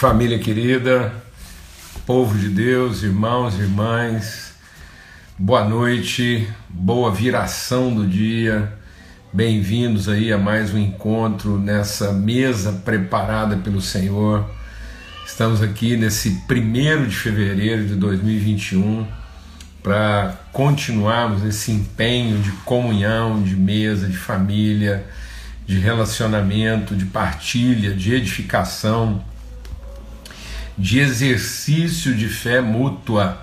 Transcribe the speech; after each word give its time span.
Família 0.00 0.38
querida, 0.38 1.12
povo 2.06 2.38
de 2.38 2.48
Deus, 2.48 3.02
irmãos 3.02 3.56
e 3.56 3.60
irmãs, 3.60 4.54
boa 5.38 5.62
noite, 5.62 6.48
boa 6.70 7.12
viração 7.12 7.94
do 7.94 8.06
dia, 8.06 8.72
bem-vindos 9.30 10.08
aí 10.08 10.32
a 10.32 10.38
mais 10.38 10.72
um 10.72 10.78
encontro 10.78 11.58
nessa 11.58 12.14
mesa 12.14 12.80
preparada 12.82 13.58
pelo 13.58 13.82
Senhor. 13.82 14.48
Estamos 15.26 15.60
aqui 15.60 15.98
nesse 15.98 16.30
primeiro 16.48 17.06
de 17.06 17.14
fevereiro 17.14 17.86
de 17.86 17.94
2021 17.96 19.06
para 19.82 20.34
continuarmos 20.50 21.44
esse 21.44 21.72
empenho 21.72 22.38
de 22.38 22.52
comunhão, 22.64 23.42
de 23.42 23.54
mesa, 23.54 24.08
de 24.08 24.16
família, 24.16 25.06
de 25.66 25.78
relacionamento, 25.78 26.96
de 26.96 27.04
partilha, 27.04 27.92
de 27.92 28.14
edificação 28.14 29.28
de 30.80 30.98
exercício 30.98 32.14
de 32.14 32.26
fé 32.26 32.62
mútua, 32.62 33.38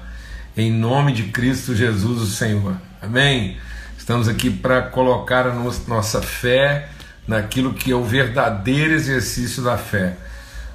em 0.57 0.71
nome 0.71 1.13
de 1.13 1.25
Cristo 1.25 1.75
Jesus, 1.75 2.19
o 2.19 2.25
Senhor. 2.25 2.75
Amém? 2.99 3.57
Estamos 3.95 4.27
aqui 4.27 4.49
para 4.49 4.81
colocar 4.81 5.45
a 5.45 5.53
nossa 5.53 6.19
fé 6.19 6.89
naquilo 7.27 7.75
que 7.75 7.91
é 7.91 7.95
o 7.95 8.03
verdadeiro 8.03 8.91
exercício 8.91 9.61
da 9.61 9.77
fé, 9.77 10.17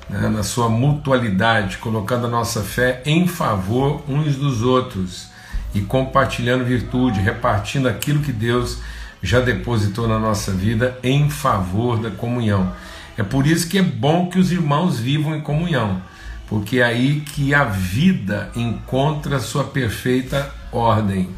né? 0.09 0.29
na 0.29 0.45
sua 0.45 0.69
mutualidade, 0.69 1.79
colocando 1.79 2.27
a 2.27 2.31
nossa 2.31 2.63
fé 2.63 3.03
em 3.05 3.27
favor 3.27 4.05
uns 4.09 4.37
dos 4.37 4.63
outros 4.63 5.27
e 5.75 5.81
compartilhando 5.81 6.65
virtude, 6.65 7.19
repartindo 7.19 7.89
aquilo 7.89 8.21
que 8.21 8.33
Deus 8.33 8.79
já 9.21 9.41
depositou 9.41 10.07
na 10.07 10.19
nossa 10.19 10.53
vida 10.53 10.97
em 11.03 11.29
favor 11.29 11.99
da 11.99 12.11
comunhão. 12.11 12.73
É 13.19 13.25
por 13.25 13.49
isso 13.49 13.69
que 13.69 13.79
é 13.79 13.83
bom 13.83 14.29
que 14.29 14.39
os 14.39 14.53
irmãos 14.53 15.01
vivam 15.01 15.35
em 15.35 15.41
comunhão 15.41 16.12
porque 16.47 16.79
é 16.81 16.85
aí 16.85 17.21
que 17.21 17.55
a 17.55 17.65
vida 17.65 18.51
encontra 18.55 19.41
sua 19.41 19.65
perfeita 19.65 20.53
ordem. 20.71 21.31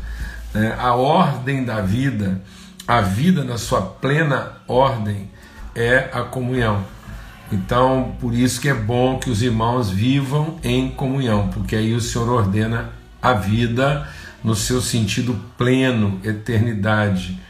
Né? 0.52 0.74
A 0.78 0.94
ordem 0.94 1.64
da 1.64 1.80
vida, 1.80 2.42
a 2.86 3.00
vida 3.00 3.44
na 3.44 3.58
sua 3.58 3.82
plena 3.82 4.52
ordem, 4.66 5.30
é 5.74 6.10
a 6.12 6.22
comunhão. 6.22 6.84
Então, 7.52 8.16
por 8.20 8.34
isso 8.34 8.60
que 8.60 8.68
é 8.68 8.74
bom 8.74 9.18
que 9.18 9.30
os 9.30 9.42
irmãos 9.42 9.90
vivam 9.90 10.58
em 10.62 10.90
comunhão, 10.90 11.48
porque 11.48 11.76
aí 11.76 11.94
o 11.94 12.00
Senhor 12.00 12.28
ordena 12.28 12.90
a 13.20 13.32
vida 13.32 14.08
no 14.42 14.54
seu 14.54 14.80
sentido 14.80 15.38
pleno, 15.56 16.20
eternidade, 16.24 17.40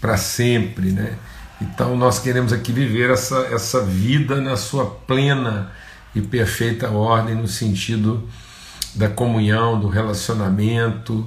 para 0.00 0.16
sempre, 0.16 0.90
né? 0.90 1.14
Então 1.60 1.96
nós 1.96 2.18
queremos 2.18 2.52
aqui 2.52 2.72
viver 2.72 3.10
essa, 3.10 3.46
essa 3.52 3.82
vida 3.82 4.40
na 4.40 4.56
sua 4.56 4.86
plena 4.86 5.70
e 6.14 6.20
perfeita 6.20 6.90
ordem 6.90 7.34
no 7.34 7.48
sentido 7.48 8.28
da 8.94 9.08
comunhão, 9.08 9.80
do 9.80 9.88
relacionamento, 9.88 11.26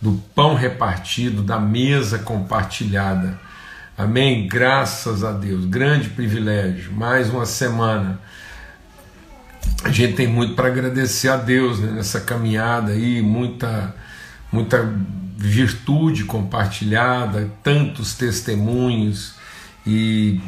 do 0.00 0.12
pão 0.34 0.54
repartido, 0.54 1.42
da 1.42 1.58
mesa 1.58 2.18
compartilhada. 2.18 3.38
Amém? 3.96 4.48
Graças 4.48 5.22
a 5.22 5.30
Deus, 5.30 5.64
grande 5.64 6.08
privilégio. 6.10 6.92
Mais 6.92 7.30
uma 7.30 7.46
semana. 7.46 8.18
A 9.84 9.90
gente 9.90 10.14
tem 10.14 10.26
muito 10.26 10.54
para 10.54 10.68
agradecer 10.68 11.28
a 11.28 11.36
Deus 11.36 11.78
né, 11.78 11.92
nessa 11.92 12.20
caminhada 12.20 12.92
aí, 12.92 13.22
muita, 13.22 13.94
muita 14.50 14.92
virtude 15.36 16.24
compartilhada, 16.24 17.50
tantos 17.62 18.14
testemunhos 18.14 19.34
e 19.86 20.40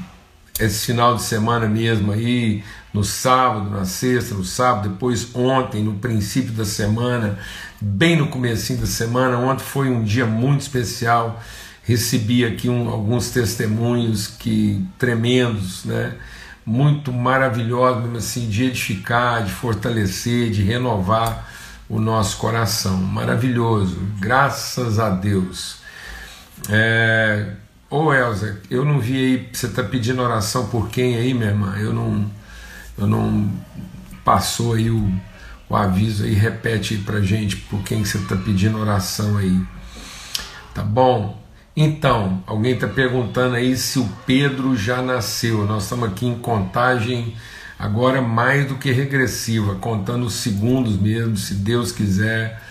esse 0.59 0.87
final 0.87 1.14
de 1.14 1.23
semana 1.23 1.69
mesmo 1.69 2.12
aí, 2.12 2.64
no 2.97 3.05
sábado, 3.05 3.69
na 3.69 3.84
sexta, 3.84 4.34
no 4.34 4.42
sábado, 4.42 4.89
depois 4.89 5.34
ontem, 5.34 5.84
no 5.84 5.94
princípio 5.94 6.52
da 6.52 6.64
semana, 6.64 7.39
bem 7.78 8.16
no 8.16 8.28
comecinho 8.28 8.80
da 8.80 8.86
semana, 8.86 9.36
ontem 9.36 9.62
foi 9.62 9.91
um 9.91 10.02
dia 10.02 10.25
muito 10.25 10.62
especial, 10.62 11.39
recebi 11.83 12.42
aqui 12.42 12.70
um, 12.70 12.89
alguns 12.89 13.29
testemunhos 13.29 14.27
que 14.27 14.83
tremendos, 14.98 15.84
né? 15.84 16.14
muito 16.64 17.12
maravilhosos, 17.12 18.17
assim, 18.17 18.48
de 18.48 18.64
edificar, 18.64 19.45
de 19.45 19.52
fortalecer, 19.52 20.51
de 20.51 20.63
renovar 20.63 21.46
o 21.90 22.01
nosso 22.01 22.39
coração, 22.39 22.96
maravilhoso, 22.96 24.01
graças 24.18 24.98
a 24.98 25.11
Deus. 25.11 25.77
É, 26.70 27.52
Ô 27.90 28.13
Elza, 28.13 28.58
eu 28.68 28.84
não 28.84 28.98
vi 28.98 29.17
aí, 29.17 29.48
você 29.52 29.67
está 29.67 29.83
pedindo 29.83 30.20
oração 30.20 30.67
por 30.67 30.89
quem 30.89 31.14
aí, 31.14 31.33
minha 31.33 31.51
irmã? 31.51 31.77
Eu 31.78 31.92
não, 31.92 32.28
eu 32.98 33.07
não 33.07 33.51
passou 34.24 34.74
aí 34.74 34.90
o, 34.90 35.12
o 35.68 35.77
aviso 35.77 36.24
aí, 36.24 36.34
repete 36.34 36.95
aí 36.95 37.01
pra 37.01 37.20
gente 37.20 37.57
por 37.57 37.83
quem 37.83 38.05
você 38.05 38.18
está 38.18 38.36
pedindo 38.36 38.79
oração 38.79 39.36
aí. 39.36 39.61
Tá 40.74 40.83
bom? 40.83 41.42
Então, 41.77 42.42
alguém 42.46 42.73
está 42.73 42.89
perguntando 42.89 43.57
aí 43.57 43.77
se 43.77 43.98
o 43.98 44.08
Pedro 44.27 44.77
já 44.77 45.02
nasceu. 45.02 45.67
Nós 45.67 45.84
estamos 45.84 46.08
aqui 46.08 46.27
em 46.27 46.39
contagem 46.39 47.34
agora 47.79 48.23
mais 48.23 48.67
do 48.67 48.77
que 48.77 48.90
regressiva, 48.90 49.74
contando 49.74 50.24
os 50.24 50.34
segundos 50.34 50.98
mesmo, 50.98 51.36
se 51.36 51.55
Deus 51.55 51.92
quiser, 51.92 52.63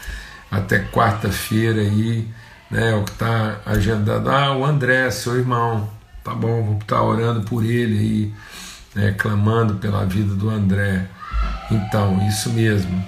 até 0.49 0.79
quarta-feira 0.79 1.81
aí 1.81 2.27
né, 2.69 2.93
o 2.95 3.03
que 3.03 3.11
está 3.11 3.61
agendado, 3.65 4.29
ah, 4.29 4.55
o 4.55 4.65
André, 4.65 5.09
seu 5.11 5.37
irmão, 5.37 5.89
tá 6.23 6.33
bom, 6.33 6.63
vou 6.63 6.77
estar 6.77 7.01
orando 7.01 7.41
por 7.41 7.63
ele 7.63 7.99
aí, 7.99 8.33
né, 8.95 9.13
clamando 9.17 9.75
pela 9.75 10.05
vida 10.05 10.33
do 10.33 10.49
André. 10.49 11.07
Então, 11.69 12.25
isso 12.27 12.49
mesmo. 12.51 13.03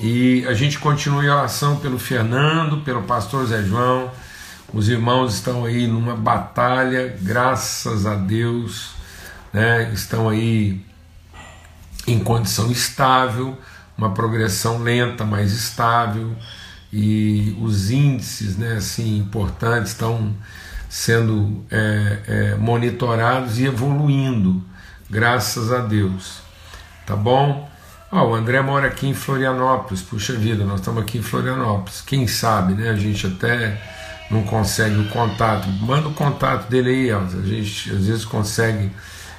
E 0.00 0.44
a 0.46 0.54
gente 0.54 0.78
continua 0.78 1.24
em 1.24 1.28
oração 1.28 1.76
pelo 1.76 1.98
Fernando, 1.98 2.78
pelo 2.78 3.02
pastor 3.02 3.46
Zé 3.46 3.62
João. 3.62 4.10
Os 4.72 4.88
irmãos 4.88 5.34
estão 5.34 5.64
aí 5.64 5.86
numa 5.86 6.16
batalha, 6.16 7.16
graças 7.22 8.04
a 8.06 8.16
Deus, 8.16 8.90
né, 9.52 9.90
estão 9.94 10.28
aí 10.28 10.84
em 12.06 12.18
condição 12.18 12.70
estável, 12.72 13.56
uma 13.96 14.12
progressão 14.12 14.82
lenta, 14.82 15.24
mas 15.24 15.52
estável 15.52 16.36
e 16.92 17.56
os 17.60 17.90
índices 17.90 18.56
né, 18.56 18.74
assim, 18.74 19.18
importantes 19.18 19.90
estão 19.90 20.32
sendo 20.88 21.64
é, 21.68 22.18
é, 22.26 22.54
monitorados 22.54 23.58
e 23.58 23.64
evoluindo, 23.64 24.62
graças 25.14 25.72
a 25.72 25.78
Deus. 25.78 26.40
Tá 27.06 27.14
bom? 27.14 27.70
O 28.10 28.34
André 28.34 28.60
mora 28.60 28.88
aqui 28.88 29.06
em 29.06 29.14
Florianópolis, 29.14 30.02
puxa 30.02 30.32
vida, 30.32 30.64
nós 30.64 30.80
estamos 30.80 31.02
aqui 31.02 31.18
em 31.18 31.22
Florianópolis. 31.22 32.00
Quem 32.00 32.26
sabe, 32.26 32.74
né? 32.74 32.90
A 32.90 32.96
gente 32.96 33.26
até 33.26 33.80
não 34.28 34.42
consegue 34.42 34.98
o 34.98 35.08
contato. 35.08 35.68
Manda 35.68 36.08
o 36.08 36.14
contato 36.14 36.68
dele 36.68 36.90
aí, 36.90 37.08
Elza. 37.10 37.38
A 37.38 37.46
gente 37.46 37.90
às 37.90 38.06
vezes 38.06 38.24
consegue 38.24 38.90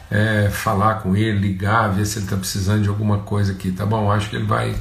é, 0.10 0.50
falar 0.50 0.96
com 0.96 1.16
ele, 1.16 1.40
ligar, 1.40 1.90
ver 1.90 2.06
se 2.06 2.20
ele 2.20 2.26
está 2.26 2.38
precisando 2.38 2.84
de 2.84 2.90
alguma 2.90 3.20
coisa 3.20 3.52
aqui, 3.52 3.72
tá 3.72 3.86
bom? 3.86 4.10
Acho 4.10 4.30
que 4.30 4.36
ele 4.38 4.46
vai 4.46 4.76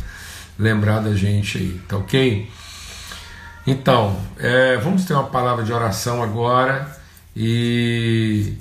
lembrar 0.58 1.00
da 1.00 1.14
gente 1.14 1.58
aí, 1.58 1.80
tá 1.88 1.96
ok? 1.96 2.50
Então, 3.66 4.16
é, 4.38 4.76
vamos 4.76 5.04
ter 5.04 5.14
uma 5.14 5.24
palavra 5.24 5.64
de 5.64 5.72
oração 5.72 6.22
agora 6.22 6.88
e 7.34 8.54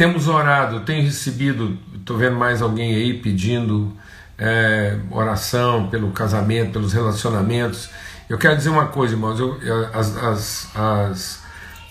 temos 0.00 0.28
orado, 0.28 0.80
tenho 0.80 1.02
recebido, 1.02 1.76
estou 1.94 2.16
vendo 2.16 2.34
mais 2.34 2.62
alguém 2.62 2.94
aí 2.94 3.18
pedindo 3.18 3.94
é, 4.38 4.96
oração 5.10 5.90
pelo 5.90 6.10
casamento, 6.10 6.72
pelos 6.72 6.94
relacionamentos. 6.94 7.90
Eu 8.26 8.38
quero 8.38 8.56
dizer 8.56 8.70
uma 8.70 8.86
coisa, 8.86 9.12
irmãos, 9.12 9.38
eu, 9.38 9.60
as, 9.92 10.16
as, 10.16 10.74
as, 10.74 11.42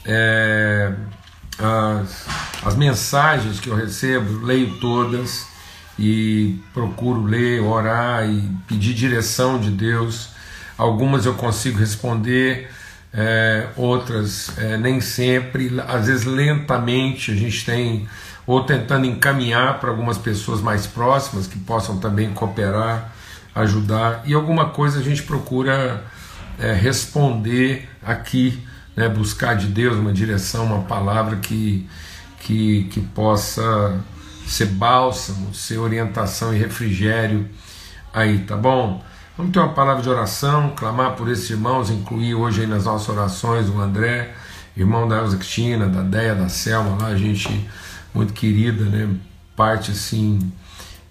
é, 0.06 0.92
as, 1.59 2.25
as 2.66 2.75
mensagens 2.75 3.59
que 3.59 3.69
eu 3.69 3.75
recebo, 3.75 4.44
leio 4.44 4.80
todas 4.80 5.46
e 6.00 6.59
procuro 6.74 7.22
ler, 7.22 7.62
orar 7.62 8.28
e 8.28 8.42
pedir 8.68 8.95
direção 8.95 9.60
de 9.60 9.69
Deus 9.69 10.31
Algumas 10.80 11.25
eu 11.25 11.33
consigo 11.33 11.78
responder, 11.78 12.72
é, 13.13 13.67
outras 13.75 14.57
é, 14.57 14.77
nem 14.77 15.01
sempre, 15.01 15.71
às 15.88 16.07
vezes 16.07 16.25
lentamente 16.25 17.31
a 17.31 17.35
gente 17.35 17.65
tem, 17.65 18.07
ou 18.45 18.63
tentando 18.63 19.06
encaminhar 19.06 19.79
para 19.79 19.89
algumas 19.89 20.17
pessoas 20.17 20.61
mais 20.61 20.85
próximas 20.85 21.47
que 21.47 21.57
possam 21.59 21.97
também 22.00 22.31
cooperar, 22.33 23.13
ajudar, 23.56 24.21
e 24.25 24.33
alguma 24.33 24.69
coisa 24.69 25.00
a 25.00 25.03
gente 25.03 25.23
procura 25.23 26.03
é, 26.59 26.73
responder 26.73 27.89
aqui, 28.03 28.63
né, 28.95 29.09
buscar 29.09 29.56
de 29.56 29.67
Deus 29.67 29.97
uma 29.97 30.13
direção, 30.13 30.65
uma 30.65 30.83
palavra 30.83 31.38
que, 31.38 31.88
que, 32.41 32.83
que 32.85 33.00
possa 33.00 34.00
ser 34.45 34.67
bálsamo, 34.67 35.53
ser 35.53 35.77
orientação 35.77 36.53
e 36.53 36.57
refrigério 36.57 37.47
aí, 38.13 38.39
tá 38.39 38.57
bom? 38.57 39.03
Vamos 39.39 39.53
ter 39.53 39.59
uma 39.59 39.69
palavra 39.69 40.03
de 40.03 40.09
oração, 40.09 40.74
clamar 40.75 41.15
por 41.15 41.30
esses 41.30 41.50
irmãos, 41.50 41.89
incluir 41.89 42.36
hoje 42.36 42.59
aí 42.59 42.68
nas 42.68 42.83
nossas 42.83 43.07
orações 43.07 43.69
o 43.69 43.80
André, 43.80 44.33
irmão 44.75 45.07
da 45.07 45.19
Elza 45.19 45.38
Cristina, 45.38 45.88
da 45.88 46.01
Deia, 46.01 46.36
da 46.36 46.50
Selma, 46.50 46.97
lá, 47.01 47.15
gente 47.15 47.65
muito 48.13 48.33
querida, 48.33 48.83
né? 48.83 49.15
Parte 49.56 49.91
assim 49.91 50.51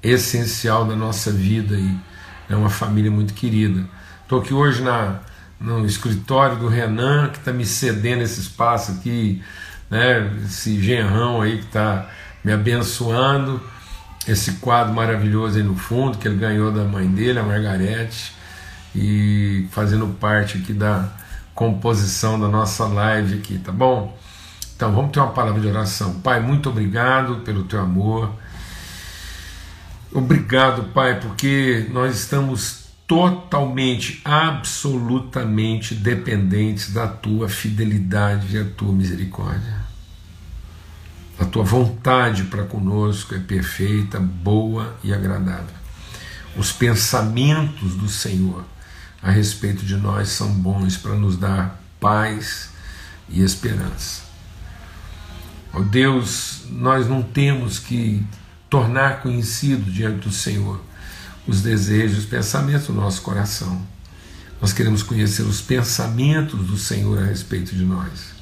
essencial 0.02 0.84
da 0.84 0.94
nossa 0.94 1.32
vida 1.32 1.74
e 1.74 1.96
é 2.50 2.54
uma 2.54 2.68
família 2.68 3.10
muito 3.10 3.32
querida. 3.32 3.88
Estou 4.24 4.42
aqui 4.42 4.52
hoje 4.52 4.82
na, 4.82 5.20
no 5.58 5.86
escritório 5.86 6.56
do 6.56 6.68
Renan, 6.68 7.30
que 7.30 7.38
está 7.38 7.50
me 7.50 7.64
cedendo 7.64 8.20
esse 8.20 8.40
espaço 8.40 8.92
aqui, 8.92 9.42
né, 9.88 10.30
esse 10.44 10.78
genrão 10.82 11.40
aí 11.40 11.56
que 11.56 11.64
está 11.64 12.10
me 12.44 12.52
abençoando, 12.52 13.58
esse 14.28 14.52
quadro 14.52 14.94
maravilhoso 14.94 15.56
aí 15.56 15.64
no 15.64 15.74
fundo, 15.74 16.18
que 16.18 16.28
ele 16.28 16.36
ganhou 16.36 16.70
da 16.70 16.84
mãe 16.84 17.08
dele, 17.08 17.38
a 17.38 17.42
Margarete, 17.42 18.34
e 18.94 19.66
fazendo 19.70 20.06
parte 20.20 20.58
aqui 20.58 20.72
da 20.72 21.08
composição 21.54 22.38
da 22.38 22.46
nossa 22.46 22.86
live 22.86 23.38
aqui, 23.38 23.58
tá 23.58 23.72
bom? 23.72 24.16
Então 24.76 24.92
vamos 24.92 25.10
ter 25.10 25.18
uma 25.18 25.32
palavra 25.32 25.60
de 25.60 25.66
oração. 25.66 26.20
Pai, 26.20 26.40
muito 26.40 26.68
obrigado 26.68 27.36
pelo 27.36 27.64
teu 27.64 27.80
amor. 27.80 28.32
Obrigado, 30.12 30.84
Pai, 30.94 31.18
porque 31.20 31.86
nós 31.90 32.16
estamos 32.16 32.88
totalmente, 33.06 34.20
absolutamente 34.24 35.94
dependentes 35.94 36.92
da 36.92 37.08
tua 37.08 37.48
fidelidade 37.48 38.54
e 38.54 38.62
da 38.62 38.70
tua 38.70 38.92
misericórdia. 38.92 39.87
A 41.38 41.44
tua 41.44 41.62
vontade 41.62 42.44
para 42.44 42.64
conosco 42.64 43.34
é 43.34 43.38
perfeita, 43.38 44.18
boa 44.18 44.96
e 45.04 45.12
agradável. 45.12 45.76
Os 46.56 46.72
pensamentos 46.72 47.94
do 47.94 48.08
Senhor 48.08 48.64
a 49.22 49.30
respeito 49.30 49.84
de 49.84 49.96
nós 49.96 50.30
são 50.30 50.52
bons 50.52 50.96
para 50.96 51.14
nos 51.14 51.36
dar 51.36 51.80
paz 52.00 52.70
e 53.28 53.42
esperança. 53.42 54.22
Ó 55.72 55.78
oh 55.78 55.82
Deus, 55.82 56.62
nós 56.70 57.08
não 57.08 57.22
temos 57.22 57.78
que 57.78 58.24
tornar 58.70 59.22
conhecido 59.22 59.90
diante 59.90 60.28
do 60.28 60.32
Senhor 60.32 60.80
os 61.46 61.62
desejos, 61.62 62.18
os 62.18 62.26
pensamentos 62.26 62.86
do 62.88 62.92
nosso 62.92 63.22
coração. 63.22 63.80
Nós 64.60 64.72
queremos 64.72 65.02
conhecer 65.02 65.42
os 65.42 65.60
pensamentos 65.60 66.66
do 66.66 66.76
Senhor 66.76 67.18
a 67.18 67.24
respeito 67.24 67.74
de 67.74 67.84
nós. 67.84 68.37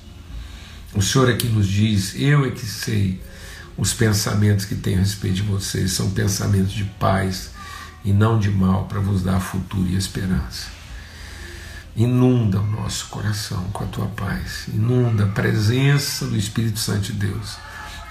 O 0.96 1.02
Senhor 1.02 1.28
é 1.28 1.34
que 1.34 1.46
nos 1.46 1.69
diz, 1.69 2.14
eu 2.16 2.46
é 2.46 2.50
que 2.50 2.64
sei 2.64 3.22
os 3.76 3.93
pensamentos 3.93 4.64
que 4.64 4.75
tenho 4.75 4.96
a 4.96 5.00
respeito 5.00 5.37
de 5.37 5.43
vocês, 5.43 5.93
são 5.93 6.10
pensamentos 6.10 6.72
de 6.72 6.84
paz 6.84 7.50
e 8.02 8.14
não 8.14 8.38
de 8.38 8.50
mal, 8.50 8.87
para 8.87 8.98
vos 8.98 9.22
dar 9.22 9.38
futuro 9.38 9.87
e 9.87 9.94
esperança. 9.94 10.69
Inunda 11.94 12.60
o 12.60 12.66
nosso 12.66 13.08
coração 13.08 13.62
com 13.75 13.84
a 13.84 13.87
tua 13.88 14.06
paz, 14.06 14.69
inunda 14.69 15.25
a 15.25 15.28
presença 15.28 16.25
do 16.26 16.37
Espírito 16.37 16.78
Santo 16.78 17.12
de 17.12 17.12
Deus, 17.12 17.58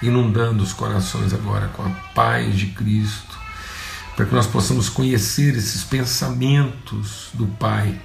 inundando 0.00 0.62
os 0.62 0.72
corações 0.72 1.34
agora 1.34 1.66
com 1.68 1.82
a 1.82 1.90
paz 2.14 2.56
de 2.56 2.66
Cristo, 2.66 3.36
para 4.14 4.26
que 4.26 4.34
nós 4.34 4.46
possamos 4.46 4.88
conhecer 4.88 5.56
esses 5.56 5.82
pensamentos 5.82 7.30
do 7.34 7.48
Pai 7.48 8.00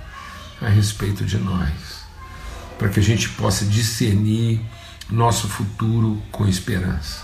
a 0.59 0.67
respeito 0.69 1.23
de 1.23 1.37
nós, 1.37 2.00
para 2.81 2.89
que 2.89 2.99
a 2.99 3.03
gente 3.03 3.29
possa 3.29 3.63
discernir 3.63 4.59
nosso 5.07 5.47
futuro 5.47 6.19
com 6.31 6.47
esperança. 6.47 7.21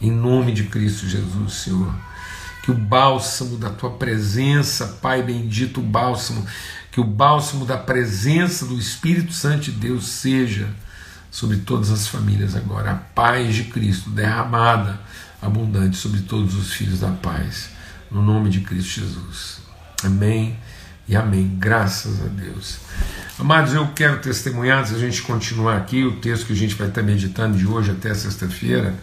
Em 0.00 0.08
nome 0.08 0.52
de 0.52 0.62
Cristo 0.64 1.08
Jesus, 1.08 1.52
Senhor 1.52 1.92
que 2.62 2.70
o 2.70 2.74
bálsamo 2.74 3.58
da 3.58 3.68
tua 3.68 3.90
presença, 3.90 4.98
Pai 5.02 5.22
bendito, 5.22 5.80
o 5.80 5.82
bálsamo, 5.82 6.46
que 6.90 6.98
o 6.98 7.04
bálsamo 7.04 7.66
da 7.66 7.76
presença 7.76 8.64
do 8.64 8.78
Espírito 8.78 9.34
Santo 9.34 9.64
de 9.64 9.72
Deus 9.72 10.06
seja 10.06 10.70
sobre 11.30 11.58
todas 11.58 11.90
as 11.90 12.08
famílias 12.08 12.56
agora, 12.56 12.92
a 12.92 12.94
paz 12.94 13.54
de 13.54 13.64
Cristo 13.64 14.08
derramada 14.08 14.98
abundante 15.42 15.98
sobre 15.98 16.20
todos 16.20 16.54
os 16.54 16.72
filhos 16.72 17.00
da 17.00 17.10
paz, 17.10 17.68
no 18.10 18.22
nome 18.22 18.48
de 18.48 18.60
Cristo 18.60 19.00
Jesus. 19.00 19.58
Amém 20.02 20.56
e 21.08 21.16
amém. 21.16 21.56
Graças 21.58 22.20
a 22.22 22.28
Deus. 22.28 22.78
Amados, 23.38 23.74
eu 23.74 23.86
quero 23.94 24.20
testemunhar, 24.20 24.80
antes 24.80 24.94
a 24.94 24.98
gente 24.98 25.22
continuar 25.22 25.76
aqui, 25.76 26.04
o 26.04 26.16
texto 26.16 26.46
que 26.46 26.52
a 26.52 26.56
gente 26.56 26.74
vai 26.74 26.88
estar 26.88 27.02
meditando 27.02 27.56
de 27.56 27.66
hoje 27.66 27.90
até 27.90 28.14
sexta-feira 28.14 28.94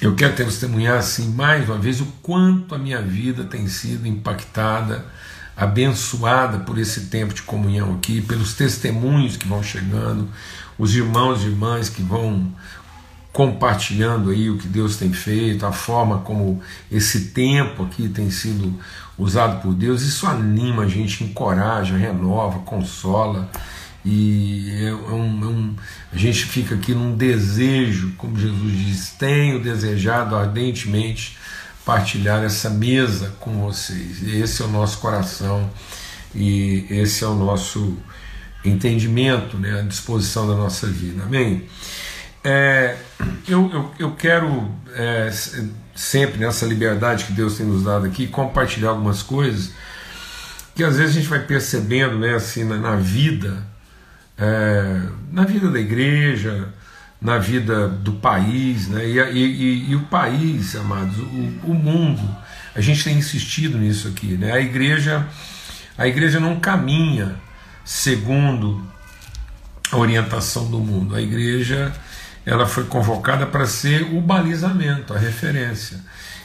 eu 0.00 0.14
quero 0.14 0.34
testemunhar 0.34 0.98
assim 0.98 1.30
mais 1.30 1.66
uma 1.68 1.78
vez 1.78 2.02
o 2.02 2.06
quanto 2.22 2.74
a 2.74 2.78
minha 2.78 3.00
vida 3.00 3.44
tem 3.44 3.66
sido 3.66 4.06
impactada, 4.06 5.06
abençoada 5.56 6.58
por 6.58 6.78
esse 6.78 7.06
tempo 7.06 7.32
de 7.32 7.40
comunhão 7.42 7.94
aqui, 7.94 8.20
pelos 8.20 8.52
testemunhos 8.52 9.38
que 9.38 9.48
vão 9.48 9.62
chegando, 9.62 10.28
os 10.78 10.94
irmãos 10.94 11.42
e 11.42 11.46
irmãs 11.46 11.88
que 11.88 12.02
vão 12.02 12.52
compartilhando 13.32 14.30
aí 14.30 14.50
o 14.50 14.58
que 14.58 14.68
Deus 14.68 14.96
tem 14.96 15.12
feito, 15.14 15.64
a 15.64 15.72
forma 15.72 16.18
como 16.18 16.62
esse 16.92 17.28
tempo 17.28 17.84
aqui 17.84 18.06
tem 18.08 18.30
sido 18.30 18.78
usado 19.18 19.62
por 19.62 19.74
Deus, 19.74 20.02
isso 20.02 20.26
anima 20.26 20.84
a 20.84 20.88
gente, 20.88 21.24
encoraja, 21.24 21.96
renova, 21.96 22.58
consola 22.60 23.48
e 24.04 24.84
é 24.84 24.92
um, 24.92 25.42
é 25.42 25.46
um, 25.46 25.76
a 26.12 26.16
gente 26.16 26.44
fica 26.44 26.76
aqui 26.76 26.94
num 26.94 27.16
desejo, 27.16 28.12
como 28.16 28.38
Jesus 28.38 28.72
diz, 28.72 29.10
tenho 29.18 29.60
desejado 29.60 30.36
ardentemente 30.36 31.36
partilhar 31.84 32.44
essa 32.44 32.70
mesa 32.70 33.34
com 33.40 33.62
vocês. 33.62 34.22
Esse 34.22 34.62
é 34.62 34.64
o 34.64 34.68
nosso 34.68 34.98
coração 34.98 35.68
e 36.32 36.86
esse 36.88 37.24
é 37.24 37.26
o 37.26 37.34
nosso 37.34 37.96
entendimento, 38.64 39.56
né, 39.56 39.80
a 39.80 39.82
disposição 39.82 40.46
da 40.46 40.54
nossa 40.54 40.86
vida. 40.86 41.24
Amém? 41.24 41.64
É, 42.44 42.96
eu, 43.48 43.70
eu, 43.72 43.90
eu 43.98 44.12
quero 44.12 44.70
é, 44.94 45.30
sempre 45.96 46.38
nessa 46.38 46.64
liberdade 46.66 47.24
que 47.24 47.32
Deus 47.32 47.56
tem 47.56 47.66
nos 47.66 47.82
dado 47.82 48.06
aqui 48.06 48.28
compartilhar 48.28 48.90
algumas 48.90 49.22
coisas 49.22 49.72
que 50.74 50.84
às 50.84 50.98
vezes 50.98 51.16
a 51.16 51.18
gente 51.18 51.28
vai 51.28 51.40
percebendo 51.40 52.18
né, 52.18 52.34
assim, 52.34 52.62
na, 52.62 52.76
na 52.76 52.96
vida 52.96 53.66
é, 54.38 55.00
na 55.32 55.44
vida 55.44 55.70
da 55.70 55.80
igreja, 55.80 56.68
na 57.20 57.38
vida 57.38 57.88
do 57.88 58.12
país, 58.12 58.88
né? 58.88 59.06
e, 59.06 59.18
e, 59.18 59.90
e 59.90 59.96
o 59.96 60.02
país, 60.02 60.76
amados, 60.76 61.16
o, 61.18 61.70
o, 61.70 61.74
mundo, 61.74 62.22
a 62.74 62.80
gente 62.80 63.02
tem 63.02 63.16
insistido 63.16 63.78
nisso 63.78 64.08
aqui, 64.08 64.36
né? 64.36 64.52
a 64.52 64.60
igreja, 64.60 65.26
a 65.96 66.06
igreja 66.06 66.38
não 66.38 66.60
caminha 66.60 67.36
segundo 67.84 68.86
a 69.90 69.96
orientação 69.96 70.70
do 70.70 70.78
mundo, 70.78 71.14
a 71.14 71.22
igreja 71.22 71.92
ela 72.46 72.64
foi 72.64 72.84
convocada 72.84 73.44
para 73.44 73.66
ser 73.66 74.02
o 74.14 74.20
balizamento, 74.20 75.12
a 75.12 75.18
referência. 75.18 75.98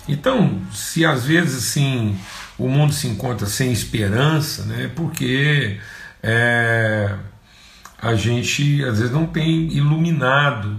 Então, 0.09 0.59
se 0.73 1.05
às 1.05 1.25
vezes 1.25 1.69
assim 1.69 2.17
o 2.57 2.67
mundo 2.67 2.91
se 2.91 3.07
encontra 3.07 3.45
sem 3.45 3.71
esperança, 3.71 4.63
né, 4.63 4.89
porque 4.95 5.79
é, 6.23 7.15
a 8.01 8.15
gente 8.15 8.83
às 8.83 8.97
vezes 8.97 9.11
não 9.11 9.27
tem 9.27 9.71
iluminado 9.71 10.75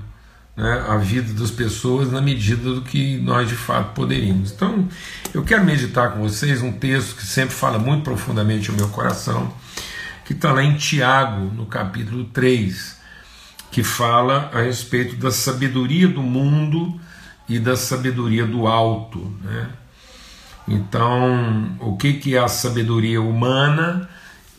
né, 0.56 0.84
a 0.88 0.96
vida 0.96 1.32
das 1.32 1.52
pessoas 1.52 2.10
na 2.10 2.20
medida 2.20 2.74
do 2.74 2.82
que 2.82 3.16
nós 3.18 3.48
de 3.48 3.54
fato 3.54 3.94
poderíamos. 3.94 4.50
Então, 4.50 4.88
eu 5.32 5.44
quero 5.44 5.64
meditar 5.64 6.12
com 6.12 6.20
vocês 6.20 6.62
um 6.62 6.72
texto 6.72 7.16
que 7.16 7.24
sempre 7.24 7.54
fala 7.54 7.78
muito 7.78 8.02
profundamente 8.02 8.70
ao 8.70 8.76
meu 8.76 8.88
coração, 8.88 9.52
que 10.24 10.32
está 10.32 10.52
lá 10.52 10.64
em 10.64 10.76
Tiago, 10.76 11.44
no 11.54 11.66
capítulo 11.66 12.24
3, 12.24 13.01
que 13.72 13.82
fala 13.82 14.48
a 14.54 14.60
respeito 14.60 15.16
da 15.16 15.32
sabedoria 15.32 16.06
do 16.06 16.22
mundo 16.22 17.00
e 17.48 17.58
da 17.58 17.74
sabedoria 17.74 18.46
do 18.46 18.68
alto. 18.68 19.18
Né? 19.42 19.68
Então, 20.68 21.76
o 21.80 21.96
que, 21.96 22.12
que 22.12 22.36
é 22.36 22.38
a 22.38 22.46
sabedoria 22.46 23.20
humana? 23.20 24.08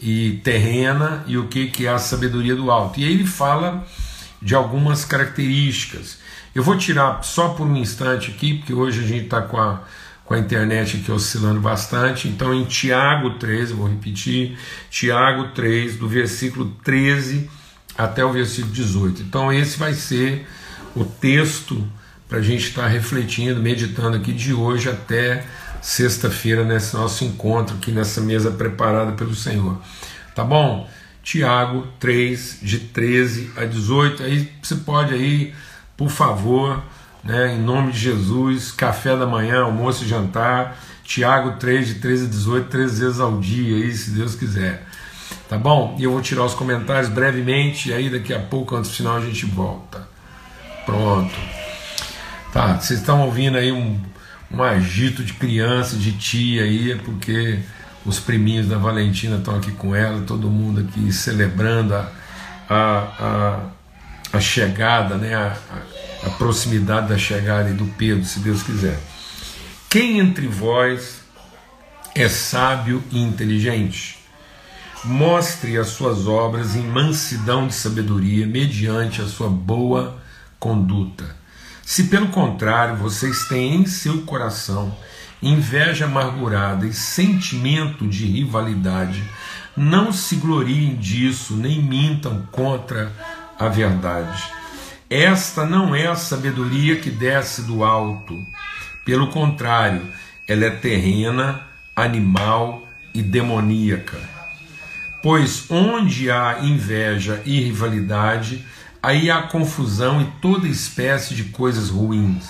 e 0.05 0.41
terrena 0.43 1.24
e 1.25 1.38
o 1.38 1.48
que, 1.48 1.67
que 1.67 1.88
é 1.88 1.89
a 1.89 1.98
sabedoria 1.98 2.53
do 2.53 2.70
alto. 2.70 3.00
E 3.00 3.05
aí 3.05 3.13
ele 3.13 3.25
fala 3.25 3.88
de 4.41 4.53
algumas 4.53 5.05
características. 5.05 6.20
Eu 6.53 6.62
vou 6.62 6.77
tirar 6.77 7.24
só 7.24 7.50
por 7.50 7.65
um 7.65 7.77
instante 7.77 8.29
aqui, 8.29 8.55
porque 8.55 8.74
hoje 8.74 9.00
a 9.00 9.08
gente 9.08 9.24
está 9.24 9.41
com 9.41 9.58
a, 9.58 9.82
com 10.25 10.34
a 10.34 10.39
internet 10.39 10.98
aqui 10.98 11.10
oscilando 11.10 11.62
bastante. 11.62 12.27
Então, 12.27 12.53
em 12.53 12.65
Tiago 12.65 13.32
13, 13.39 13.74
vou 13.74 13.88
repetir, 13.88 14.58
Tiago 14.89 15.53
3, 15.55 15.96
do 15.96 16.08
versículo 16.10 16.75
13 16.84 17.50
até 17.97 18.23
o 18.23 18.31
versículo 18.31 18.73
18. 18.73 19.21
Então, 19.21 19.51
esse 19.51 19.77
vai 19.77 19.93
ser 19.93 20.47
o 20.95 21.03
texto 21.03 21.85
para 22.27 22.39
a 22.39 22.41
gente 22.41 22.69
estar 22.69 22.83
tá 22.83 22.88
refletindo, 22.88 23.62
meditando 23.62 24.17
aqui 24.17 24.33
de 24.33 24.53
hoje 24.53 24.89
até 24.89 25.45
sexta-feira 25.81 26.63
nesse 26.63 26.95
nosso 26.95 27.25
encontro 27.25 27.75
aqui 27.75 27.91
nessa 27.91 28.21
mesa 28.21 28.50
preparada 28.50 29.12
pelo 29.12 29.35
Senhor. 29.35 29.79
Tá 30.33 30.43
bom? 30.43 30.89
Tiago 31.21 31.88
3, 32.00 32.59
de 32.62 32.79
13 32.79 33.51
a 33.55 33.65
18. 33.65 34.23
Aí 34.23 34.50
você 34.62 34.75
pode 34.75 35.13
aí, 35.13 35.53
por 35.95 36.09
favor, 36.09 36.81
né, 37.23 37.55
em 37.55 37.62
nome 37.62 37.91
de 37.91 38.00
Jesus, 38.00 38.71
café 38.71 39.15
da 39.15 39.25
manhã, 39.25 39.63
almoço 39.63 40.03
e 40.03 40.07
jantar. 40.07 40.77
Tiago 41.03 41.57
3, 41.59 41.88
de 41.88 41.95
13 41.95 42.25
a 42.25 42.29
18, 42.29 42.69
três 42.69 43.00
vezes 43.00 43.19
ao 43.19 43.39
dia, 43.39 43.75
aí, 43.75 43.93
se 43.93 44.12
Deus 44.12 44.35
quiser. 44.35 44.85
Tá 45.49 45.57
bom? 45.57 45.95
E 45.99 46.03
eu 46.03 46.11
vou 46.11 46.21
tirar 46.21 46.43
os 46.45 46.53
comentários 46.53 47.09
brevemente, 47.09 47.89
e 47.89 47.93
aí 47.93 48.09
daqui 48.09 48.33
a 48.33 48.39
pouco, 48.39 48.75
antes 48.75 48.91
do 48.91 48.97
final, 48.97 49.17
a 49.17 49.21
gente 49.21 49.45
volta. 49.45 50.07
Pronto. 50.85 51.35
Tá, 52.51 52.79
vocês 52.79 52.99
estão 52.99 53.21
ouvindo 53.21 53.57
aí 53.57 53.71
um 53.71 53.99
um 54.53 54.61
agito 54.61 55.23
de 55.23 55.33
criança, 55.33 55.97
de 55.97 56.11
tia 56.11 56.63
aí, 56.63 56.91
é 56.91 56.95
porque 56.95 57.59
os 58.05 58.19
priminhos 58.19 58.67
da 58.67 58.77
Valentina 58.77 59.37
estão 59.37 59.55
aqui 59.55 59.71
com 59.71 59.95
ela, 59.95 60.21
todo 60.21 60.49
mundo 60.49 60.81
aqui 60.81 61.11
celebrando 61.11 61.95
a, 61.95 62.11
a, 62.69 62.99
a, 63.19 64.37
a 64.37 64.39
chegada, 64.39 65.15
né, 65.15 65.33
a, 65.33 65.57
a, 66.23 66.29
proximidade 66.31 67.07
da 67.07 67.17
chegada 67.17 67.73
do 67.73 67.85
Pedro, 67.97 68.23
se 68.23 68.39
Deus 68.39 68.61
quiser. 68.61 68.99
Quem 69.89 70.19
entre 70.19 70.47
vós 70.47 71.21
é 72.13 72.29
sábio 72.29 73.03
e 73.11 73.19
inteligente? 73.19 74.23
Mostre 75.05 75.77
as 75.77 75.88
suas 75.88 76.27
obras 76.27 76.75
em 76.75 76.83
mansidão 76.83 77.67
de 77.67 77.74
sabedoria, 77.74 78.48
mediante 78.48 79.22
a 79.22 79.27
sua 79.27 79.50
boa 79.50 80.17
conduta. 80.57 81.36
Se 81.81 82.05
pelo 82.05 82.29
contrário 82.29 82.95
vocês 82.95 83.45
têm 83.48 83.81
em 83.81 83.86
seu 83.86 84.22
coração 84.22 84.95
inveja 85.41 86.05
amargurada 86.05 86.86
e 86.86 86.93
sentimento 86.93 88.07
de 88.07 88.25
rivalidade, 88.25 89.22
não 89.75 90.13
se 90.13 90.38
gloriem 90.38 90.95
disso, 90.95 91.53
nem 91.55 91.81
mintam 91.81 92.48
contra 92.50 93.12
a 93.60 93.67
verdade. 93.67 94.41
Esta 95.10 95.65
não 95.65 95.93
é 95.93 96.07
a 96.07 96.15
sabedoria 96.15 96.95
que 96.95 97.10
desce 97.10 97.63
do 97.63 97.83
alto. 97.83 98.41
Pelo 99.03 99.27
contrário, 99.27 100.01
ela 100.48 100.63
é 100.63 100.69
terrena, 100.69 101.62
animal 101.93 102.88
e 103.13 103.22
demoníaca. 103.22 104.32
Pois 105.24 105.72
onde 105.72 106.30
há 106.30 106.60
inveja 106.63 107.42
e 107.46 107.62
rivalidade, 107.62 108.65
aí 109.01 109.32
há 109.32 109.44
confusão 109.44 110.22
e 110.22 110.25
toda 110.42 110.68
espécie 110.68 111.34
de 111.34 111.46
coisas 111.46 111.88
ruins. 111.88 112.44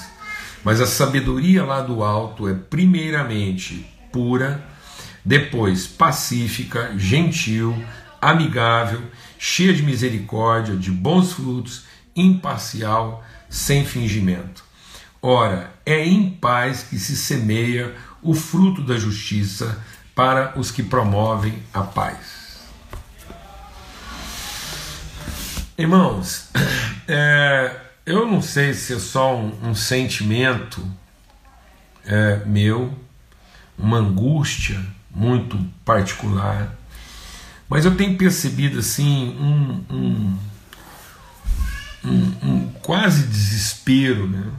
Mas 0.63 0.81
a 0.81 0.87
sabedoria 0.87 1.63
lá 1.63 1.81
do 1.81 2.03
alto 2.03 2.49
é 2.49 2.55
primeiramente 2.55 3.85
pura, 4.11 4.65
depois 5.23 5.85
pacífica, 5.85 6.95
gentil, 6.97 7.77
amigável, 8.19 9.03
cheia 9.37 9.71
de 9.71 9.83
misericórdia, 9.83 10.75
de 10.75 10.89
bons 10.89 11.31
frutos, 11.31 11.83
imparcial, 12.15 13.23
sem 13.47 13.85
fingimento. 13.85 14.63
Ora, 15.21 15.75
é 15.85 16.03
em 16.03 16.27
paz 16.27 16.81
que 16.89 16.97
se 16.97 17.15
semeia 17.15 17.93
o 18.19 18.33
fruto 18.33 18.81
da 18.81 18.97
justiça 18.97 19.77
para 20.15 20.57
os 20.57 20.71
que 20.71 20.81
promovem 20.81 21.61
a 21.71 21.83
paz. 21.83 22.42
Irmãos, 25.83 26.47
é, 27.09 27.75
eu 28.05 28.25
não 28.25 28.41
sei 28.41 28.73
se 28.73 28.93
é 28.93 28.99
só 28.99 29.35
um, 29.35 29.71
um 29.71 29.75
sentimento 29.75 30.81
é, 32.05 32.37
meu, 32.45 32.97
uma 33.77 33.97
angústia 33.97 34.81
muito 35.11 35.59
particular, 35.83 36.73
mas 37.67 37.83
eu 37.83 37.97
tenho 37.97 38.17
percebido 38.17 38.79
assim 38.79 39.35
um, 39.37 39.83
um, 39.93 40.39
um, 42.05 42.33
um 42.41 42.71
quase 42.81 43.27
desespero 43.27 44.25
né, 44.25 44.51